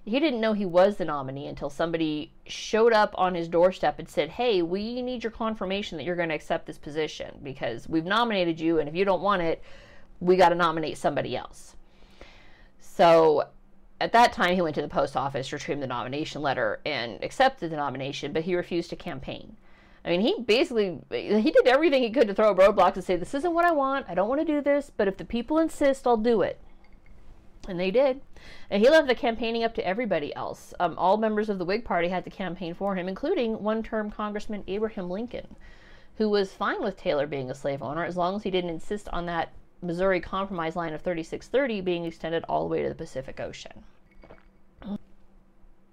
He 0.06 0.20
didn't 0.20 0.42
know 0.42 0.54
he 0.54 0.66
was 0.66 0.98
the 0.98 1.06
nominee 1.06 1.48
until 1.48 1.70
somebody 1.70 2.32
showed 2.48 2.94
up 2.94 3.14
on 3.18 3.36
his 3.36 3.48
doorstep 3.48 4.00
and 4.00 4.10
said, 4.10 4.30
Hey, 4.30 4.62
we 4.62 5.02
need 5.02 5.24
your 5.24 5.32
confirmation 5.32 5.98
that 5.98 6.04
you're 6.04 6.16
going 6.16 6.30
to 6.30 6.36
accept 6.36 6.66
this 6.66 6.78
position 6.78 7.40
because 7.44 7.88
we've 7.88 8.06
nominated 8.06 8.60
you, 8.60 8.80
and 8.80 8.90
if 8.90 8.96
you 8.96 9.06
don't 9.06 9.22
want 9.22 9.42
it, 9.42 9.62
we 10.20 10.36
got 10.36 10.50
to 10.50 10.56
nominate 10.56 10.98
somebody 10.98 11.38
else. 11.38 11.76
So 12.80 13.50
at 14.02 14.14
that 14.14 14.34
time, 14.34 14.56
he 14.56 14.62
went 14.62 14.76
to 14.76 14.82
the 14.82 14.88
post 14.88 15.16
office, 15.16 15.52
retrieved 15.52 15.82
the 15.82 15.88
nomination 15.88 16.42
letter, 16.42 16.80
and 16.86 17.24
accepted 17.24 17.72
the 17.72 17.78
nomination, 17.78 18.34
but 18.34 18.44
he 18.44 18.56
refused 18.56 18.90
to 18.90 18.96
campaign. 18.96 19.58
I 20.04 20.10
mean, 20.10 20.22
he 20.22 20.42
basically 20.42 21.00
he 21.12 21.52
did 21.52 21.68
everything 21.68 22.02
he 22.02 22.10
could 22.10 22.28
to 22.28 22.34
throw 22.34 22.56
roadblocks 22.56 22.96
and 22.96 23.04
say, 23.04 23.16
"This 23.16 23.34
isn't 23.34 23.54
what 23.54 23.66
I 23.66 23.72
want. 23.72 24.06
I 24.10 24.16
don't 24.16 24.30
want 24.30 24.42
to 24.42 24.46
do 24.46 24.62
this, 24.62 24.92
but 24.96 25.08
if 25.08 25.18
the 25.18 25.26
people 25.26 25.58
insist, 25.58 26.08
I'll 26.08 26.18
do 26.18 26.42
it." 26.42 26.60
And 27.68 27.80
they 27.80 27.92
did. 27.92 28.22
And 28.70 28.82
he 28.82 28.90
left 28.90 29.08
the 29.08 29.16
campaigning 29.16 29.64
up 29.64 29.76
to 29.76 29.86
everybody 29.86 30.34
else. 30.36 30.74
Um, 30.80 30.98
all 30.98 31.18
members 31.18 31.50
of 31.50 31.60
the 31.60 31.66
Whig 31.66 31.84
Party 31.84 32.08
had 32.08 32.24
to 32.24 32.30
campaign 32.30 32.74
for 32.74 32.96
him, 32.96 33.08
including 33.08 33.62
one-term 33.62 34.10
Congressman 34.12 34.64
Abraham 34.68 35.10
Lincoln, 35.10 35.56
who 36.18 36.30
was 36.30 36.54
fine 36.54 36.82
with 36.82 36.98
Taylor 36.98 37.28
being 37.28 37.52
a 37.52 37.56
slave 37.56 37.84
owner 37.84 38.06
as 38.06 38.18
long 38.18 38.36
as 38.36 38.44
he 38.44 38.50
didn't 38.50 38.72
insist 38.72 39.10
on 39.10 39.26
that 39.26 39.52
Missouri 39.82 40.20
Compromise 40.20 40.76
line 40.76 40.94
of 40.94 41.02
3630 41.02 41.82
being 41.82 42.06
extended 42.06 42.44
all 42.50 42.64
the 42.64 42.70
way 42.70 42.82
to 42.82 42.90
the 42.90 42.96
Pacific 42.96 43.40
Ocean. 43.40 43.84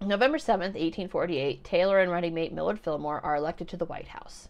November 0.07 0.39
7th, 0.39 0.75
1848, 0.77 1.65
Taylor 1.65 1.99
and 1.99 2.13
running 2.13 2.33
mate 2.33 2.53
Millard 2.53 2.79
Fillmore 2.79 3.21
are 3.25 3.35
elected 3.35 3.67
to 3.69 3.77
the 3.77 3.85
White 3.85 4.09
House. 4.09 4.49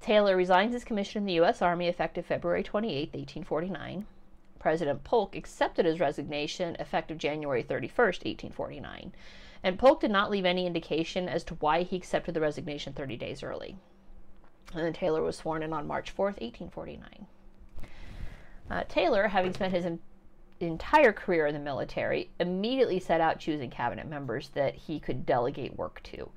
Taylor 0.00 0.36
resigns 0.36 0.72
his 0.72 0.84
commission 0.84 1.22
in 1.22 1.26
the 1.26 1.32
U.S. 1.34 1.60
Army 1.60 1.88
effective 1.88 2.24
February 2.24 2.62
28, 2.62 3.12
1849. 3.12 4.06
President 4.60 5.02
Polk 5.02 5.34
accepted 5.34 5.84
his 5.84 5.98
resignation 5.98 6.76
effective 6.78 7.18
January 7.18 7.62
31, 7.62 8.06
1849, 8.06 9.12
and 9.64 9.78
Polk 9.78 10.00
did 10.00 10.12
not 10.12 10.30
leave 10.30 10.44
any 10.44 10.66
indication 10.66 11.28
as 11.28 11.42
to 11.44 11.54
why 11.54 11.82
he 11.82 11.96
accepted 11.96 12.34
the 12.34 12.40
resignation 12.40 12.92
30 12.92 13.16
days 13.16 13.42
early. 13.42 13.76
And 14.74 14.84
then 14.84 14.92
Taylor 14.92 15.22
was 15.22 15.36
sworn 15.36 15.62
in 15.62 15.72
on 15.72 15.86
March 15.86 16.10
4, 16.10 16.26
1849. 16.26 17.26
Uh, 18.70 18.84
Taylor, 18.88 19.28
having 19.28 19.52
spent 19.52 19.74
his 19.74 19.86
entire 20.66 21.12
career 21.12 21.46
in 21.46 21.54
the 21.54 21.60
military, 21.60 22.30
immediately 22.38 23.00
set 23.00 23.20
out 23.20 23.38
choosing 23.38 23.70
cabinet 23.70 24.06
members 24.06 24.50
that 24.50 24.74
he 24.74 25.00
could 25.00 25.26
delegate 25.26 25.76
work 25.76 26.02
to, 26.04 26.30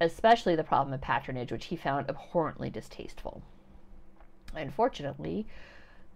especially 0.00 0.56
the 0.56 0.64
problem 0.64 0.92
of 0.92 1.00
patronage, 1.00 1.52
which 1.52 1.66
he 1.66 1.76
found 1.76 2.08
abhorrently 2.08 2.70
distasteful. 2.70 3.42
Unfortunately, 4.54 5.46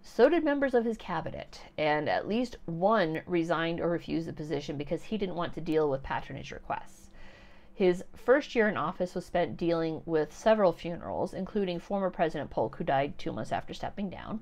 so 0.01 0.29
did 0.29 0.43
members 0.43 0.73
of 0.73 0.85
his 0.85 0.97
cabinet, 0.97 1.61
and 1.77 2.07
at 2.07 2.27
least 2.27 2.57
one 2.65 3.21
resigned 3.25 3.81
or 3.81 3.89
refused 3.89 4.27
the 4.27 4.33
position 4.33 4.77
because 4.77 5.03
he 5.03 5.17
didn't 5.17 5.35
want 5.35 5.53
to 5.53 5.61
deal 5.61 5.89
with 5.89 6.03
patronage 6.03 6.51
requests. 6.51 7.09
His 7.73 8.03
first 8.15 8.55
year 8.55 8.67
in 8.67 8.77
office 8.77 9.15
was 9.15 9.25
spent 9.25 9.57
dealing 9.57 10.01
with 10.05 10.33
several 10.33 10.73
funerals, 10.73 11.33
including 11.33 11.79
former 11.79 12.09
President 12.09 12.49
Polk, 12.49 12.75
who 12.75 12.83
died 12.83 13.17
two 13.17 13.31
months 13.31 13.51
after 13.51 13.73
stepping 13.73 14.09
down 14.09 14.41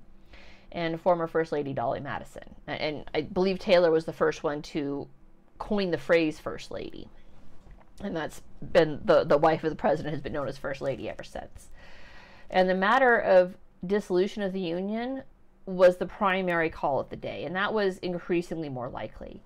and 0.71 0.99
former 0.99 1.27
First 1.27 1.51
Lady 1.51 1.73
Dolley 1.73 1.99
Madison. 1.99 2.56
And 2.67 3.10
I 3.13 3.21
believe 3.21 3.60
Taylor 3.60 3.91
was 3.91 4.06
the 4.06 4.13
first 4.13 4.43
one 4.43 4.62
to 4.63 5.08
coin 5.58 5.91
the 5.91 5.97
phrase 5.97 6.39
First 6.39 6.71
Lady. 6.71 7.10
And 8.03 8.15
that's 8.15 8.41
been 8.71 9.01
the, 9.06 9.23
the 9.23 9.38
wife 9.38 9.63
of 9.63 9.69
the 9.69 9.75
president 9.75 10.13
has 10.13 10.21
been 10.21 10.34
known 10.34 10.47
as 10.47 10.58
First 10.58 10.82
Lady 10.82 11.10
ever 11.10 11.23
since. 11.23 11.69
And 12.49 12.69
the 12.69 12.75
matter 12.75 13.17
of 13.17 13.56
dissolution 13.86 14.43
of 14.43 14.53
the 14.53 14.60
Union 14.60 15.23
was 15.65 15.97
the 15.97 16.06
primary 16.06 16.69
call 16.69 16.99
of 16.99 17.10
the 17.10 17.15
day, 17.15 17.43
and 17.43 17.56
that 17.56 17.73
was 17.73 17.97
increasingly 17.97 18.69
more 18.69 18.89
likely. 18.89 19.41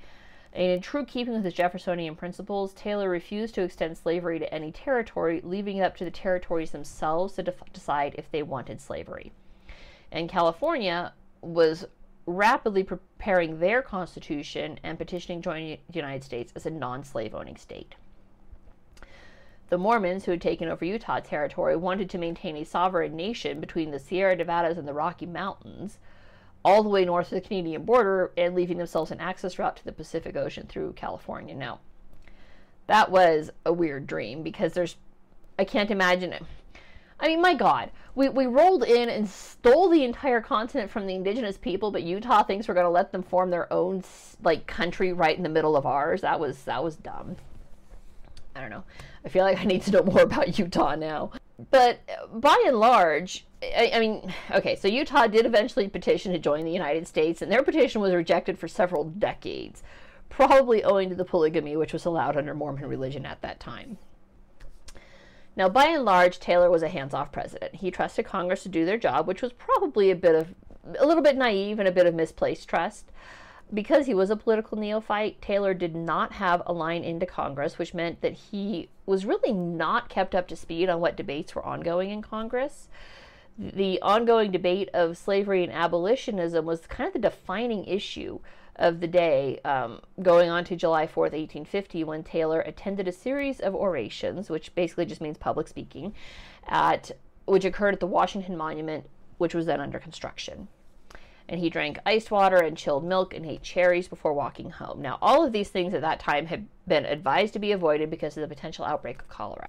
And 0.54 0.68
in 0.68 0.82
true 0.82 1.06
keeping 1.06 1.34
with 1.34 1.46
his 1.46 1.54
Jeffersonian 1.54 2.16
principles, 2.16 2.74
Taylor 2.74 3.10
refused 3.10 3.56
to 3.56 3.62
extend 3.62 3.98
slavery 3.98 4.38
to 4.40 4.54
any 4.54 4.72
territory, 4.72 5.42
leaving 5.44 5.78
it 5.78 5.84
up 5.84 5.96
to 5.98 6.04
the 6.04 6.12
territories 6.12 6.72
themselves 6.72 7.36
to 7.36 7.44
def- 7.44 7.74
decide 7.74 8.16
if 8.18 8.30
they 8.30 8.44
wanted 8.44 8.82
slavery. 8.82 9.32
And 10.12 10.30
California 10.30 11.14
was 11.42 11.86
rapidly 12.26 12.84
preparing 12.84 13.60
their 13.60 13.82
constitution 13.82 14.80
and 14.84 14.98
petitioning 14.98 15.42
joining 15.42 15.78
the 15.90 15.96
United 15.96 16.24
States 16.24 16.52
as 16.56 16.66
a 16.66 16.70
non 16.70 17.04
slave 17.04 17.34
owning 17.34 17.58
state. 17.58 17.96
The 19.70 19.78
Mormons, 19.78 20.26
who 20.26 20.32
had 20.32 20.42
taken 20.42 20.68
over 20.68 20.84
Utah 20.84 21.22
territory, 21.22 21.78
wanted 21.78 22.10
to 22.10 22.18
maintain 22.18 22.58
a 22.58 22.66
sovereign 22.66 23.16
nation 23.16 23.62
between 23.62 23.92
the 23.92 24.00
Sierra 24.00 24.36
Nevadas 24.36 24.78
and 24.78 24.86
the 24.86 24.94
Rocky 24.94 25.26
Mountains, 25.26 25.98
all 26.66 26.84
the 26.84 26.90
way 26.90 27.06
north 27.06 27.28
of 27.28 27.42
the 27.42 27.48
Canadian 27.48 27.86
border, 27.86 28.34
and 28.38 28.54
leaving 28.54 28.78
themselves 28.78 29.12
an 29.12 29.22
access 29.22 29.58
route 29.58 29.78
to 29.78 29.86
the 29.86 29.94
Pacific 29.94 30.36
Ocean 30.36 30.68
through 30.68 30.94
California. 30.94 31.56
Now, 31.56 31.80
that 32.88 33.10
was 33.10 33.50
a 33.66 33.72
weird 33.72 34.08
dream 34.08 34.44
because 34.44 34.74
there's, 34.74 34.98
I 35.58 35.64
can't 35.64 35.90
imagine 35.90 36.34
it. 36.34 36.44
I 37.22 37.28
mean, 37.28 37.40
my 37.40 37.54
God, 37.54 37.92
we, 38.16 38.30
we 38.30 38.48
rolled 38.48 38.84
in 38.84 39.08
and 39.08 39.30
stole 39.30 39.90
the 39.90 40.04
entire 40.04 40.42
continent 40.42 40.90
from 40.90 41.06
the 41.06 41.14
indigenous 41.14 41.56
people, 41.56 41.92
but 41.92 42.02
Utah 42.02 42.42
thinks 42.44 42.68
we're 42.68 42.74
going 42.74 42.86
to 42.86 42.90
let 42.90 43.12
them 43.12 43.22
form 43.22 43.52
their 43.52 43.72
own 43.72 44.04
like 44.44 44.66
country 44.66 45.14
right 45.14 45.38
in 45.38 45.44
the 45.44 45.50
middle 45.50 45.78
of 45.78 45.86
ours. 45.86 46.22
That 46.22 46.40
was 46.40 46.64
that 46.64 46.84
was 46.84 46.96
dumb. 46.96 47.38
I 48.56 48.60
don't 48.60 48.72
know. 48.72 48.84
I 49.24 49.30
feel 49.30 49.46
like 49.46 49.60
I 49.60 49.66
need 49.66 49.84
to 49.84 49.92
know 49.92 50.04
more 50.04 50.22
about 50.24 50.58
Utah 50.58 50.96
now. 50.96 51.32
But 51.70 52.00
by 52.34 52.64
and 52.66 52.78
large, 52.78 53.46
I, 53.62 53.92
I, 53.94 54.00
mean, 54.00 54.34
okay, 54.50 54.76
so 54.76 54.88
Utah 54.88 55.28
did 55.28 55.46
eventually 55.46 55.88
petition 55.88 56.32
to 56.32 56.40
join 56.40 56.66
the 56.66 56.72
United 56.72 57.08
States, 57.08 57.44
and 57.44 57.52
their 57.52 57.62
petition 57.62 58.02
was 58.02 58.14
rejected 58.16 58.58
for 58.58 58.68
several 58.68 59.04
decades, 59.04 59.84
probably 60.30 60.84
owing 60.84 61.10
to 61.10 61.16
the 61.16 61.24
polygamy 61.24 61.78
which 61.78 61.94
was 61.94 62.06
allowed 62.06 62.36
under 62.36 62.56
Mormon 62.56 62.88
religion 62.88 63.28
at 63.28 63.44
that 63.44 63.60
time. 63.60 64.00
Now, 65.56 65.68
by 65.70 65.86
and 65.88 66.06
large, 66.06 66.40
Taylor 66.40 66.70
was 66.70 66.82
a 66.82 66.90
hands 66.90 67.14
off 67.14 67.32
president. 67.32 67.76
He 67.76 67.92
trusted 67.92 68.26
Congress 68.26 68.64
to 68.64 68.70
do 68.70 68.86
their 68.86 68.98
job, 68.98 69.28
which 69.28 69.42
was 69.42 69.54
probably 69.54 70.10
a 70.10 70.16
bit 70.16 70.36
of 70.36 70.56
a 70.98 71.06
little 71.06 71.24
bit 71.24 71.38
naive 71.38 71.78
and 71.78 71.88
a 71.88 71.92
bit 71.92 72.08
of 72.08 72.16
misplaced 72.16 72.68
trust 72.68 73.12
because 73.74 74.06
he 74.06 74.14
was 74.14 74.30
a 74.30 74.36
political 74.36 74.78
neophyte, 74.78 75.42
Taylor 75.42 75.74
did 75.74 75.96
not 75.96 76.34
have 76.34 76.62
a 76.66 76.74
line 76.74 77.04
into 77.04 77.26
Congress, 77.26 77.78
which 77.78 77.94
meant 77.94 78.22
that 78.22 78.34
he 78.34 78.90
was 79.06 79.26
really 79.26 79.54
not 79.54 80.10
kept 80.10 80.36
up 80.36 80.48
to 80.50 80.56
speed 80.56 80.90
on 80.90 81.00
what 81.00 81.16
debates 81.16 81.56
were 81.56 81.66
ongoing 81.66 82.10
in 82.10 82.22
Congress. 82.22 82.90
The 83.58 84.02
ongoing 84.02 84.52
debate 84.52 84.90
of 84.94 85.18
slavery 85.18 85.64
and 85.64 85.72
abolitionism 85.72 86.66
was 86.66 86.88
kind 86.88 87.08
of 87.08 87.14
the 87.14 87.20
defining 87.20 87.86
issue 87.86 88.40
of 88.82 89.00
the 89.00 89.08
day, 89.08 89.60
um, 89.64 90.02
going 90.22 90.50
on 90.50 90.66
to 90.66 90.76
July 90.76 91.06
4th, 91.08 91.34
1850, 91.34 92.04
when 92.04 92.24
Taylor 92.24 92.62
attended 92.62 93.08
a 93.08 93.12
series 93.12 93.60
of 93.60 93.74
orations, 93.74 94.50
which 94.50 94.76
basically 94.76 95.06
just 95.06 95.22
means 95.22 95.38
public 95.38 95.68
speaking, 95.68 96.14
at 96.68 97.12
which 97.46 97.64
occurred 97.64 97.94
at 97.94 98.00
the 98.00 98.08
Washington 98.08 98.58
Monument, 98.58 99.08
which 99.38 99.56
was 99.56 99.66
then 99.66 99.80
under 99.80 100.00
construction 100.00 100.68
and 101.52 101.60
he 101.60 101.70
drank 101.70 102.00
iced 102.06 102.32
water 102.32 102.58
and 102.58 102.78
chilled 102.78 103.04
milk 103.04 103.34
and 103.34 103.46
ate 103.46 103.62
cherries 103.62 104.08
before 104.08 104.32
walking 104.32 104.70
home. 104.70 105.02
Now, 105.02 105.18
all 105.22 105.46
of 105.46 105.52
these 105.52 105.68
things 105.68 105.94
at 105.94 106.00
that 106.02 106.20
time 106.20 106.46
had 106.46 106.66
been 106.88 107.06
advised 107.06 107.52
to 107.54 107.60
be 107.60 107.74
avoided 107.74 108.10
because 108.10 108.38
of 108.38 108.42
the 108.42 108.48
potential 108.48 108.86
outbreak 108.86 109.20
of 109.22 109.28
cholera. 109.28 109.68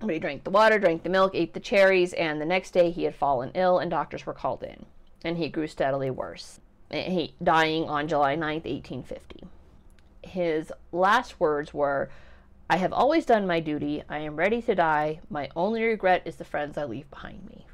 But 0.00 0.14
he 0.14 0.18
drank 0.18 0.44
the 0.44 0.50
water, 0.50 0.78
drank 0.78 1.02
the 1.02 1.10
milk, 1.10 1.34
ate 1.34 1.52
the 1.52 1.60
cherries, 1.60 2.14
and 2.14 2.40
the 2.40 2.46
next 2.46 2.70
day 2.70 2.90
he 2.90 3.04
had 3.04 3.14
fallen 3.14 3.50
ill 3.54 3.78
and 3.78 3.90
doctors 3.90 4.24
were 4.24 4.32
called 4.32 4.62
in. 4.62 4.86
And 5.22 5.36
he 5.36 5.50
grew 5.50 5.66
steadily 5.66 6.10
worse, 6.10 6.58
Eh, 6.90 7.10
he, 7.10 7.34
dying 7.42 7.84
on 7.84 8.08
July 8.08 8.36
9th, 8.36 8.64
1850. 8.64 9.44
His 10.22 10.72
last 10.92 11.40
words 11.40 11.72
were, 11.72 12.10
I 12.68 12.76
have 12.76 12.92
always 12.92 13.24
done 13.24 13.46
my 13.46 13.60
duty. 13.60 14.02
I 14.08 14.18
am 14.18 14.36
ready 14.36 14.62
to 14.62 14.74
die. 14.74 15.20
My 15.30 15.48
only 15.56 15.82
regret 15.82 16.22
is 16.24 16.36
the 16.36 16.44
friends 16.44 16.76
I 16.76 16.84
leave 16.84 17.10
behind 17.10 17.46
me 17.48 17.66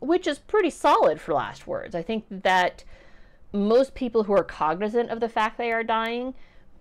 which 0.00 0.26
is 0.26 0.38
pretty 0.38 0.70
solid 0.70 1.20
for 1.20 1.34
last 1.34 1.66
words. 1.66 1.94
I 1.94 2.02
think 2.02 2.24
that 2.30 2.84
most 3.52 3.94
people 3.94 4.24
who 4.24 4.32
are 4.32 4.44
cognizant 4.44 5.10
of 5.10 5.20
the 5.20 5.28
fact 5.28 5.58
they 5.58 5.72
are 5.72 5.84
dying 5.84 6.34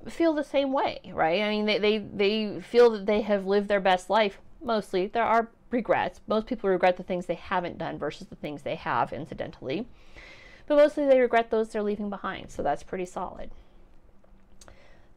feel 0.07 0.33
the 0.33 0.43
same 0.43 0.71
way, 0.71 1.01
right? 1.13 1.41
I 1.41 1.49
mean, 1.49 1.65
they, 1.65 1.77
they, 1.77 1.97
they 1.97 2.61
feel 2.61 2.89
that 2.91 3.05
they 3.05 3.21
have 3.21 3.45
lived 3.45 3.67
their 3.67 3.81
best 3.81 4.09
life. 4.09 4.39
Mostly, 4.63 5.07
there 5.07 5.23
are 5.23 5.49
regrets. 5.69 6.21
Most 6.27 6.47
people 6.47 6.69
regret 6.69 6.95
the 6.95 7.03
things 7.03 7.25
they 7.25 7.35
haven't 7.35 7.77
done 7.77 7.97
versus 7.97 8.27
the 8.27 8.35
things 8.35 8.61
they 8.61 8.75
have, 8.75 9.11
incidentally. 9.11 9.85
But 10.69 10.77
mostly 10.77 11.07
they 11.07 11.19
regret 11.19 11.49
those 11.49 11.69
they're 11.69 11.81
leaving 11.81 12.11
behind, 12.11 12.51
so 12.51 12.61
that's 12.61 12.83
pretty 12.83 13.07
solid. 13.07 13.49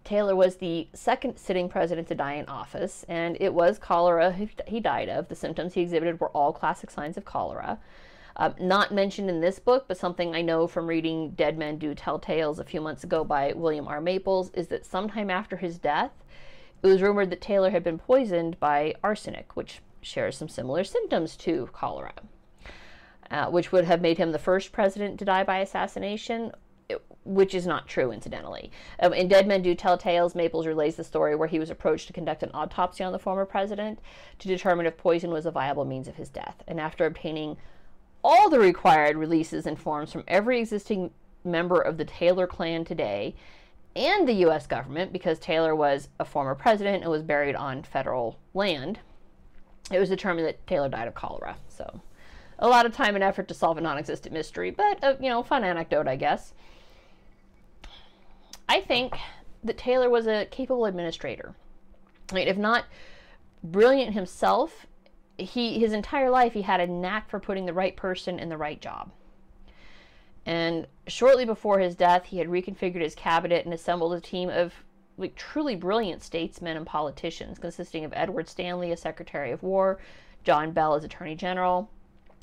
Taylor 0.03 0.35
was 0.35 0.57
the 0.57 0.89
second 0.95 1.37
sitting 1.37 1.69
president 1.69 2.09
to 2.09 2.15
die 2.15 2.33
in 2.35 2.47
office, 2.47 3.05
and 3.07 3.37
it 3.39 3.53
was 3.53 3.79
cholera 3.79 4.33
he 4.67 4.81
died 4.81 5.11
of. 5.11 5.29
The 5.29 5.37
symptoms 5.37 5.75
he 5.75 5.83
exhibited 5.83 6.21
were 6.21 6.31
all 6.31 6.55
classic 6.55 6.91
signs 6.91 7.19
of 7.19 7.27
cholera. 7.27 7.79
Um, 8.35 8.55
not 8.59 8.95
mentioned 8.95 9.29
in 9.29 9.43
this 9.43 9.59
book, 9.59 9.85
but 9.89 9.99
something 9.99 10.35
I 10.35 10.41
know 10.41 10.67
from 10.67 10.87
reading 10.87 11.33
Dead 11.33 11.59
Men 11.59 11.77
Do 11.77 11.95
Tell 11.95 12.19
Tales 12.19 12.59
a 12.59 12.65
few 12.65 12.81
months 12.81 13.05
ago 13.05 13.23
by 13.23 13.53
William 13.53 13.87
R. 13.87 14.01
Maples 14.01 14.51
is 14.55 14.69
that 14.69 14.87
sometime 14.87 15.29
after 15.29 15.59
his 15.59 15.79
death, 15.79 16.13
it 16.83 16.87
was 16.87 17.03
rumored 17.03 17.29
that 17.29 17.43
Taylor 17.43 17.69
had 17.69 17.85
been 17.85 17.99
poisoned 17.99 18.59
by 18.59 18.95
arsenic, 19.05 19.55
which 19.55 19.83
shares 20.01 20.35
some 20.39 20.49
similar 20.49 20.83
symptoms 20.83 21.37
to 21.37 21.69
cholera. 21.75 22.15
Uh, 23.33 23.47
which 23.47 23.73
would 23.73 23.87
have 23.87 24.03
made 24.03 24.19
him 24.19 24.31
the 24.31 24.39
first 24.39 24.73
president 24.73 25.19
to 25.19 25.25
die 25.25 25.43
by 25.43 25.61
assassination, 25.61 26.53
which 27.25 27.55
is 27.55 27.67
not 27.67 27.89
true, 27.89 28.13
incidentally. 28.13 28.71
Um, 29.01 29.15
in 29.15 29.27
Dead 29.27 29.47
Men 29.47 29.63
Do 29.63 29.75
Tell 29.75 29.97
Tales, 29.97 30.35
Maples 30.35 30.67
relays 30.67 30.97
the 30.97 31.05
story 31.05 31.35
where 31.35 31.49
he 31.49 31.59
was 31.59 31.71
approached 31.71 32.09
to 32.09 32.13
conduct 32.13 32.43
an 32.43 32.51
autopsy 32.53 33.03
on 33.03 33.11
the 33.11 33.19
former 33.19 33.47
president 33.47 34.01
to 34.39 34.49
determine 34.49 34.85
if 34.85 34.99
poison 34.99 35.31
was 35.31 35.47
a 35.47 35.51
viable 35.51 35.87
means 35.87 36.09
of 36.09 36.17
his 36.17 36.29
death. 36.29 36.63
And 36.69 36.79
after 36.79 37.07
obtaining 37.07 37.57
all 38.23 38.51
the 38.51 38.59
required 38.59 39.17
releases 39.17 39.67
and 39.67 39.79
forms 39.79 40.13
from 40.13 40.25
every 40.29 40.61
existing 40.61 41.11
member 41.43 41.81
of 41.81 41.97
the 41.97 42.05
Taylor 42.05 42.47
clan 42.47 42.85
today 42.85 43.35
and 43.97 44.29
the 44.29 44.35
U.S. 44.35 44.67
government, 44.67 45.11
because 45.11 45.39
Taylor 45.39 45.75
was 45.75 46.11
a 46.21 46.27
former 46.27 46.55
president 46.55 47.03
and 47.03 47.11
was 47.11 47.23
buried 47.23 47.57
on 47.57 47.83
federal 47.83 48.39
land, 48.53 49.01
it 49.91 49.99
was 49.99 50.11
determined 50.11 50.47
that 50.47 50.67
Taylor 50.67 50.91
died 50.91 51.09
of 51.09 51.15
cholera. 51.15 51.57
So, 51.69 52.03
a 52.63 52.69
lot 52.69 52.87
of 52.87 52.95
time 52.95 53.17
and 53.17 53.25
effort 53.25 53.49
to 53.49 53.55
solve 53.55 53.77
a 53.77 53.81
non 53.81 53.99
existent 53.99 54.33
mystery, 54.33 54.71
but, 54.71 55.03
a, 55.03 55.19
you 55.21 55.29
know, 55.29 55.43
fun 55.43 55.65
anecdote, 55.65 56.07
I 56.07 56.17
guess. 56.17 56.55
I 58.69 58.81
think 58.81 59.15
that 59.65 59.77
Taylor 59.77 60.09
was 60.09 60.27
a 60.27 60.47
capable 60.47 60.87
administrator. 60.87 61.55
If 62.33 62.57
not 62.57 62.85
brilliant 63.63 64.15
himself, 64.15 64.87
he 65.37 65.81
his 65.81 65.93
entire 65.93 66.31
life 66.31 66.53
he 66.53 66.63
had 66.63 66.81
a 66.81 66.87
knack 66.87 67.29
for 67.29 67.41
putting 67.41 67.67
the 67.67 67.73
right 67.73 67.97
person 67.97 68.39
in 68.39 68.49
the 68.49 68.57
right 68.57 68.81
job. 68.81 69.11
And 70.47 70.87
shortly 71.07 71.45
before 71.45 71.81
his 71.81 71.97
death, 71.97 72.27
he 72.27 72.39
had 72.39 72.49
reconfigured 72.49 73.03
his 73.03 73.15
cabinet 73.15 73.65
and 73.65 73.75
assembled 73.75 74.15
a 74.15 74.21
team 74.21 74.49
of 74.49 74.73
like 75.19 75.35
truly 75.35 75.75
brilliant 75.75 76.23
statesmen 76.23 76.77
and 76.77 76.87
politicians, 76.87 77.59
consisting 77.59 78.05
of 78.05 78.13
Edward 78.15 78.49
Stanley 78.49 78.93
as 78.93 79.01
Secretary 79.01 79.51
of 79.51 79.63
War, 79.63 79.99
John 80.45 80.71
Bell 80.71 80.95
as 80.95 81.05
Attorney 81.05 81.35
General, 81.35 81.91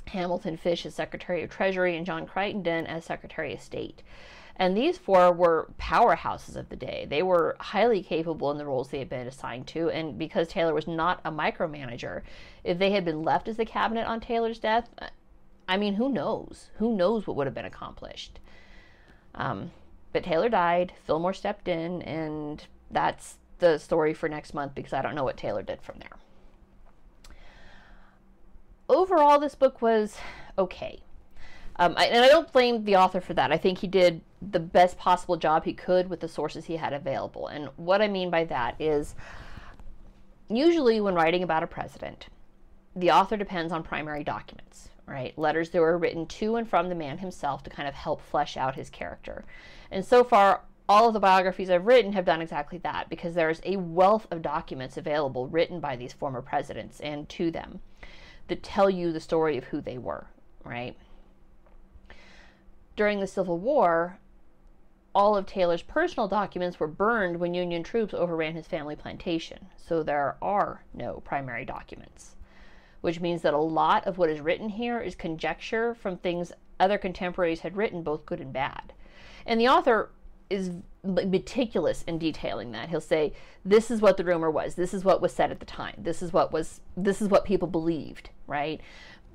Hamilton 0.10 0.58
Fish 0.58 0.86
as 0.86 0.96
Secretary 0.96 1.44
of 1.44 1.50
Treasury, 1.50 1.96
and 1.96 2.06
John 2.06 2.26
Crittenden 2.26 2.86
as 2.86 3.06
Secretary 3.06 3.54
of 3.54 3.62
State. 3.62 4.04
And 4.56 4.76
these 4.76 4.98
four 4.98 5.32
were 5.32 5.70
powerhouses 5.80 6.58
of 6.58 6.68
the 6.68 6.76
day. 6.76 7.08
They 7.10 7.24
were 7.24 7.56
highly 7.62 8.04
capable 8.04 8.52
in 8.52 8.58
the 8.58 8.66
roles 8.66 8.90
they 8.90 9.00
had 9.00 9.10
been 9.10 9.26
assigned 9.26 9.68
to. 9.68 9.90
And 9.90 10.20
because 10.20 10.50
Taylor 10.50 10.74
was 10.74 10.86
not 10.86 11.22
a 11.24 11.32
micromanager, 11.32 12.24
if 12.66 12.78
they 12.78 12.92
had 12.92 13.06
been 13.06 13.24
left 13.24 13.48
as 13.48 13.56
the 13.56 13.66
cabinet 13.66 14.06
on 14.06 14.20
Taylor's 14.20 14.60
death, 14.60 14.90
I 15.68 15.78
mean, 15.78 15.94
who 15.94 16.10
knows? 16.10 16.72
Who 16.78 16.94
knows 16.94 17.26
what 17.26 17.38
would 17.38 17.48
have 17.48 17.54
been 17.54 17.64
accomplished? 17.64 18.40
Um, 19.34 19.72
but 20.12 20.26
Taylor 20.26 20.50
died, 20.50 20.92
Fillmore 21.06 21.34
stepped 21.34 21.70
in, 21.70 22.02
and 22.02 22.66
that's 22.92 23.38
the 23.60 23.78
story 23.78 24.14
for 24.14 24.28
next 24.28 24.54
month 24.54 24.76
because 24.76 24.92
I 24.92 25.02
don't 25.02 25.16
know 25.16 25.24
what 25.24 25.38
Taylor 25.38 25.62
did 25.62 25.82
from 25.82 26.00
there. 26.00 26.18
Overall, 28.90 29.40
this 29.40 29.54
book 29.54 29.84
was 29.84 30.18
okay. 30.58 31.00
Um, 31.76 31.94
I, 31.96 32.08
and 32.08 32.26
I 32.26 32.28
don't 32.28 32.52
blame 32.52 32.84
the 32.84 32.96
author 32.96 33.22
for 33.22 33.36
that. 33.36 33.52
I 33.52 33.58
think 33.58 33.78
he 33.78 33.88
did 33.88 34.22
the 34.42 34.60
best 34.60 34.98
possible 34.98 35.38
job 35.38 35.64
he 35.64 35.74
could 35.74 36.10
with 36.10 36.20
the 36.20 36.28
sources 36.28 36.66
he 36.66 36.76
had 36.76 36.92
available. 36.92 37.48
And 37.48 37.70
what 37.78 38.02
I 38.02 38.08
mean 38.08 38.32
by 38.32 38.46
that 38.46 38.76
is 38.80 39.16
usually 40.50 41.00
when 41.00 41.14
writing 41.14 41.44
about 41.44 41.64
a 41.64 41.68
president, 41.68 42.28
the 42.96 43.12
author 43.12 43.38
depends 43.38 43.72
on 43.72 43.84
primary 43.84 44.24
documents, 44.24 44.90
right? 45.06 45.38
Letters 45.38 45.70
that 45.70 45.80
were 45.80 45.98
written 45.98 46.26
to 46.26 46.56
and 46.56 46.68
from 46.68 46.90
the 46.90 46.96
man 46.96 47.20
himself 47.20 47.64
to 47.64 47.70
kind 47.70 47.88
of 47.88 47.94
help 47.94 48.22
flesh 48.22 48.58
out 48.58 48.76
his 48.76 48.90
character. 48.90 49.46
And 49.92 50.04
so 50.04 50.24
far, 50.24 50.62
all 50.90 51.08
of 51.08 51.14
the 51.14 51.20
biographies 51.20 51.70
I've 51.70 51.86
written 51.86 52.14
have 52.14 52.26
done 52.26 52.42
exactly 52.42 52.80
that 52.80 53.08
because 53.10 53.36
there's 53.36 53.62
a 53.64 53.78
wealth 53.78 54.26
of 54.32 54.42
documents 54.42 54.98
available 54.98 55.46
written 55.48 55.80
by 55.80 55.96
these 55.96 56.12
former 56.12 56.42
presidents 56.42 57.00
and 57.00 57.30
to 57.30 57.52
them 57.52 57.80
that 58.50 58.64
tell 58.64 58.90
you 58.90 59.12
the 59.12 59.20
story 59.20 59.58
of 59.58 59.66
who 59.66 59.82
they 59.82 59.98
were, 59.98 60.28
right? 60.64 60.96
During 62.96 63.20
the 63.20 63.28
Civil 63.28 63.58
War, 63.58 64.20
all 65.16 65.36
of 65.36 65.46
Taylor's 65.46 65.82
personal 65.82 66.28
documents 66.28 66.80
were 66.80 66.88
burned 66.88 67.40
when 67.40 67.54
Union 67.54 67.84
troops 67.84 68.14
overran 68.14 68.56
his 68.56 68.68
family 68.68 68.96
plantation, 68.96 69.68
so 69.78 70.04
there 70.04 70.36
are 70.42 70.84
no 70.94 71.22
primary 71.26 71.66
documents 71.66 72.36
which 73.02 73.20
means 73.20 73.42
that 73.42 73.54
a 73.54 73.58
lot 73.58 74.06
of 74.06 74.18
what 74.18 74.30
is 74.30 74.42
written 74.42 74.70
here 74.70 75.00
is 75.00 75.16
conjecture 75.16 75.94
from 75.96 76.18
things 76.18 76.52
other 76.80 76.98
contemporaries 76.98 77.62
had 77.62 77.78
written, 77.78 78.04
both 78.04 78.26
good 78.26 78.40
and 78.40 78.54
bad. 78.54 78.94
And 79.46 79.60
the 79.60 79.68
author 79.68 80.10
is 80.50 80.72
meticulous 81.04 82.04
in 82.04 82.18
detailing 82.18 82.72
that. 82.72 82.90
He'll 82.90 83.02
say, 83.02 83.34
"This 83.64 83.90
is 83.92 84.02
what 84.02 84.18
the 84.18 84.24
rumor 84.24 84.50
was. 84.50 84.76
This 84.76 84.94
is 84.94 85.06
what 85.06 85.22
was 85.22 85.34
said 85.34 85.52
at 85.52 85.60
the 85.60 85.66
time. 85.66 85.96
This 85.98 86.22
is 86.22 86.34
what 86.34 86.52
was. 86.52 86.82
This 86.98 87.22
is 87.22 87.28
what 87.30 87.46
people 87.46 87.68
believed." 87.68 88.30
Right? 88.48 88.82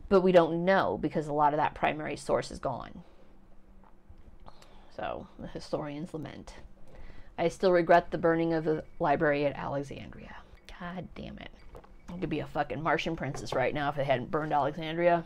But 0.08 0.20
we 0.20 0.32
don't 0.32 0.64
know 0.64 0.98
because 1.00 1.26
a 1.26 1.32
lot 1.32 1.54
of 1.54 1.58
that 1.58 1.74
primary 1.74 2.16
source 2.16 2.50
is 2.50 2.58
gone. 2.58 3.02
So 4.94 5.26
the 5.38 5.46
historians 5.48 6.12
lament. 6.12 6.54
I 7.36 7.48
still 7.48 7.72
regret 7.72 8.10
the 8.10 8.18
burning 8.18 8.52
of 8.52 8.64
the 8.64 8.84
library 9.00 9.44
at 9.44 9.56
Alexandria. 9.56 10.36
God 10.80 11.08
damn 11.14 11.38
it. 11.38 11.50
I 12.08 12.18
could 12.18 12.30
be 12.30 12.40
a 12.40 12.46
fucking 12.46 12.82
Martian 12.82 13.16
princess 13.16 13.54
right 13.54 13.74
now 13.74 13.88
if 13.88 13.96
they 13.96 14.04
hadn't 14.04 14.30
burned 14.30 14.52
Alexandria. 14.52 15.24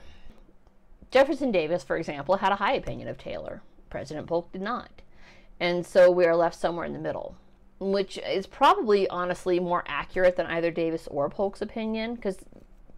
Jefferson 1.10 1.50
Davis, 1.50 1.82
for 1.82 1.96
example, 1.96 2.36
had 2.36 2.52
a 2.52 2.56
high 2.56 2.74
opinion 2.74 3.08
of 3.08 3.18
Taylor. 3.18 3.62
President 3.90 4.26
Polk 4.26 4.52
did 4.52 4.62
not. 4.62 4.90
And 5.60 5.84
so 5.84 6.10
we 6.10 6.24
are 6.24 6.36
left 6.36 6.58
somewhere 6.58 6.86
in 6.86 6.92
the 6.92 6.98
middle, 6.98 7.36
which 7.80 8.18
is 8.18 8.46
probably 8.46 9.08
honestly 9.08 9.58
more 9.58 9.84
accurate 9.86 10.36
than 10.36 10.46
either 10.46 10.70
Davis 10.70 11.08
or 11.10 11.28
Polk's 11.28 11.62
opinion 11.62 12.14
because 12.14 12.38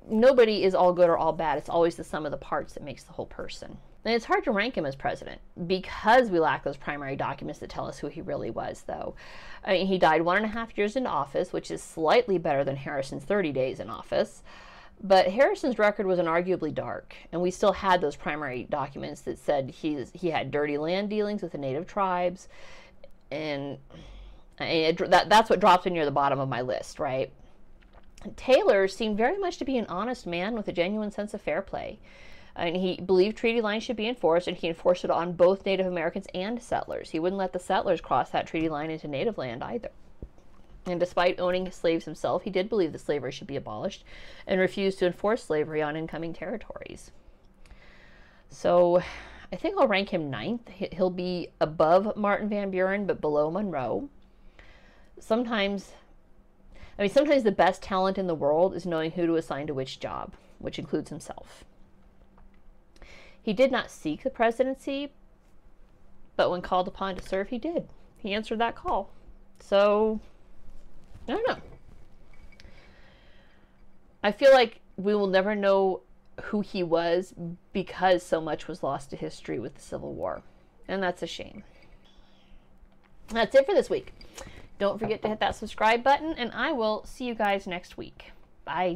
nobody 0.09 0.65
is 0.65 0.75
all 0.75 0.93
good 0.93 1.09
or 1.09 1.17
all 1.17 1.33
bad. 1.33 1.59
It's 1.59 1.69
always 1.69 1.97
the 1.97 2.05
sum 2.05 2.25
of 2.25 2.33
the 2.33 2.37
parts 2.37 2.75
that 2.75 2.83
makes 2.83 3.05
the 3.05 3.13
whole 3.13 3.27
person. 3.27 3.79
And 4.05 4.15
it's 4.15 4.25
hard 4.25 4.45
to 4.45 4.51
rank 4.51 4.77
him 4.77 4.87
as 4.87 4.97
president 4.97 5.41
because 5.67 6.31
we 6.31 6.41
lack 6.41 6.65
those 6.65 6.79
primary 6.79 7.17
documents 7.17 7.61
that 7.61 7.69
tell 7.69 7.87
us 7.87 7.99
who 7.99 8.09
he 8.09 8.23
really 8.23 8.51
was, 8.51 8.85
though. 8.87 9.15
I 9.63 9.73
mean, 9.73 9.87
he 9.87 9.99
died 9.99 10.23
one 10.23 10.39
and 10.39 10.47
a 10.47 10.49
half 10.49 10.77
years 10.77 10.97
in 10.97 11.07
office, 11.07 11.53
which 11.53 11.71
is 11.71 11.83
slightly 11.83 12.39
better 12.39 12.65
than 12.65 12.77
Harrison's 12.77 13.25
30 13.25 13.53
days 13.53 13.79
in 13.79 13.91
office. 13.91 14.43
But 15.03 15.29
Harrison's 15.29 15.79
record 15.79 16.07
was 16.07 16.19
inarguably 16.19 16.75
dark, 16.75 17.15
and 17.33 17.41
we 17.41 17.51
still 17.51 17.73
had 17.73 18.01
those 18.01 18.17
primary 18.17 18.65
documents 18.65 19.23
that 19.23 19.39
said 19.39 19.71
he's, 19.71 20.11
he 20.13 20.31
had 20.31 20.51
dirty 20.51 20.77
land 20.77 21.09
dealings 21.09 21.43
with 21.43 21.53
the 21.53 21.59
native 21.59 21.87
tribes, 21.87 22.49
and, 23.31 23.79
and 24.59 25.01
it, 25.01 25.11
that, 25.11 25.31
that's 25.31 25.49
what 25.49 25.61
drops 25.61 25.87
in 25.87 25.95
near 25.95 26.05
the 26.05 26.11
bottom 26.11 26.39
of 26.39 26.51
my 26.51 26.61
list, 26.61 26.99
right? 26.99 27.33
Taylor 28.37 28.87
seemed 28.89 29.17
very 29.17 29.39
much 29.39 29.57
to 29.57 29.65
be 29.65 29.79
an 29.79 29.87
honest 29.87 30.27
man 30.27 30.55
with 30.55 30.69
a 30.69 30.73
genuine 30.73 31.11
sense 31.11 31.33
of 31.33 31.41
fair 31.41 31.63
play 31.63 31.99
and 32.57 32.77
he 32.77 33.01
believed 33.01 33.37
treaty 33.37 33.61
lines 33.61 33.83
should 33.83 33.97
be 33.97 34.09
enforced, 34.09 34.49
and 34.49 34.57
he 34.57 34.69
enforced 34.69 35.05
it 35.05 35.11
on 35.11 35.33
both 35.33 35.65
Native 35.65 35.87
Americans 35.87 36.27
and 36.35 36.63
settlers. 36.63 37.11
He 37.11 37.19
wouldn't 37.19 37.39
let 37.39 37.53
the 37.53 37.59
settlers 37.59 38.01
cross 38.01 38.31
that 38.31 38.47
treaty 38.47 38.69
line 38.69 38.91
into 38.91 39.09
native 39.09 39.39
land 39.39 39.63
either. 39.63 39.91
And 40.87 40.99
despite 40.99 41.39
owning 41.39 41.71
slaves 41.71 42.05
himself, 42.05 42.43
he 42.43 42.51
did 42.51 42.69
believe 42.69 42.93
that 42.93 43.01
slavery 43.01 43.33
should 43.33 43.47
be 43.47 43.57
abolished 43.57 44.05
and 44.47 44.61
refused 44.61 44.99
to 45.01 45.07
enforce 45.07 45.45
slavery 45.45 45.83
on 45.83 45.97
incoming 45.97 46.33
territories. 46.33 47.11
So 48.49 49.03
I 49.53 49.57
think 49.57 49.77
I'll 49.79 49.89
rank 49.89 50.11
him 50.11 50.31
ninth. 50.31 50.69
He'll 50.69 51.11
be 51.11 51.49
above 51.61 52.17
Martin 52.17 52.49
Van 52.49 52.71
Buren, 52.71 53.07
but 53.07 53.21
below 53.21 53.51
Monroe. 53.51 54.09
Sometimes, 55.19 55.93
I 56.99 57.03
mean, 57.03 57.11
sometimes 57.11 57.43
the 57.43 57.53
best 57.53 57.83
talent 57.83 58.17
in 58.17 58.27
the 58.27 58.35
world 58.35 58.75
is 58.75 58.87
knowing 58.87 59.13
who 59.13 59.27
to 59.27 59.37
assign 59.37 59.67
to 59.67 59.75
which 59.75 60.01
job, 60.01 60.35
which 60.59 60.79
includes 60.79 61.11
himself. 61.11 61.65
He 63.43 63.53
did 63.53 63.71
not 63.71 63.91
seek 63.91 64.23
the 64.23 64.31
presidency, 64.31 65.13
but 66.37 66.51
when 66.51 66.63
called 66.63 66.89
upon 66.89 67.17
to 67.17 67.23
serve, 67.23 67.49
he 67.49 67.59
did. 67.59 67.89
He 68.17 68.33
answered 68.33 68.59
that 68.61 68.77
call. 68.77 69.11
So, 69.59 70.21
I 71.29 71.33
don't 71.33 71.47
know. 71.47 71.59
I 74.23 74.33
feel 74.33 74.53
like 74.53 74.81
we 74.97 75.15
will 75.15 75.27
never 75.27 75.55
know 75.55 76.03
who 76.45 76.61
he 76.61 76.83
was 76.83 77.35
because 77.73 78.23
so 78.23 78.41
much 78.41 78.69
was 78.69 78.83
lost 78.83 79.11
to 79.11 79.17
history 79.17 79.59
with 79.59 79.75
the 79.75 79.81
Civil 79.81 80.15
War. 80.15 80.43
And 80.89 81.03
that's 81.03 81.23
a 81.23 81.27
shame. 81.27 81.63
That's 83.29 83.55
it 83.55 83.67
for 83.67 83.75
this 83.75 83.89
week. 83.89 84.13
Don't 84.79 84.99
forget 84.99 85.23
to 85.23 85.29
hit 85.29 85.41
that 85.41 85.55
subscribe 85.55 86.03
button, 86.03 86.35
and 86.37 86.51
I 86.53 86.73
will 86.73 87.05
see 87.05 87.25
you 87.25 87.35
guys 87.35 87.67
next 87.67 87.97
week. 87.97 88.33
Bye. 88.65 88.89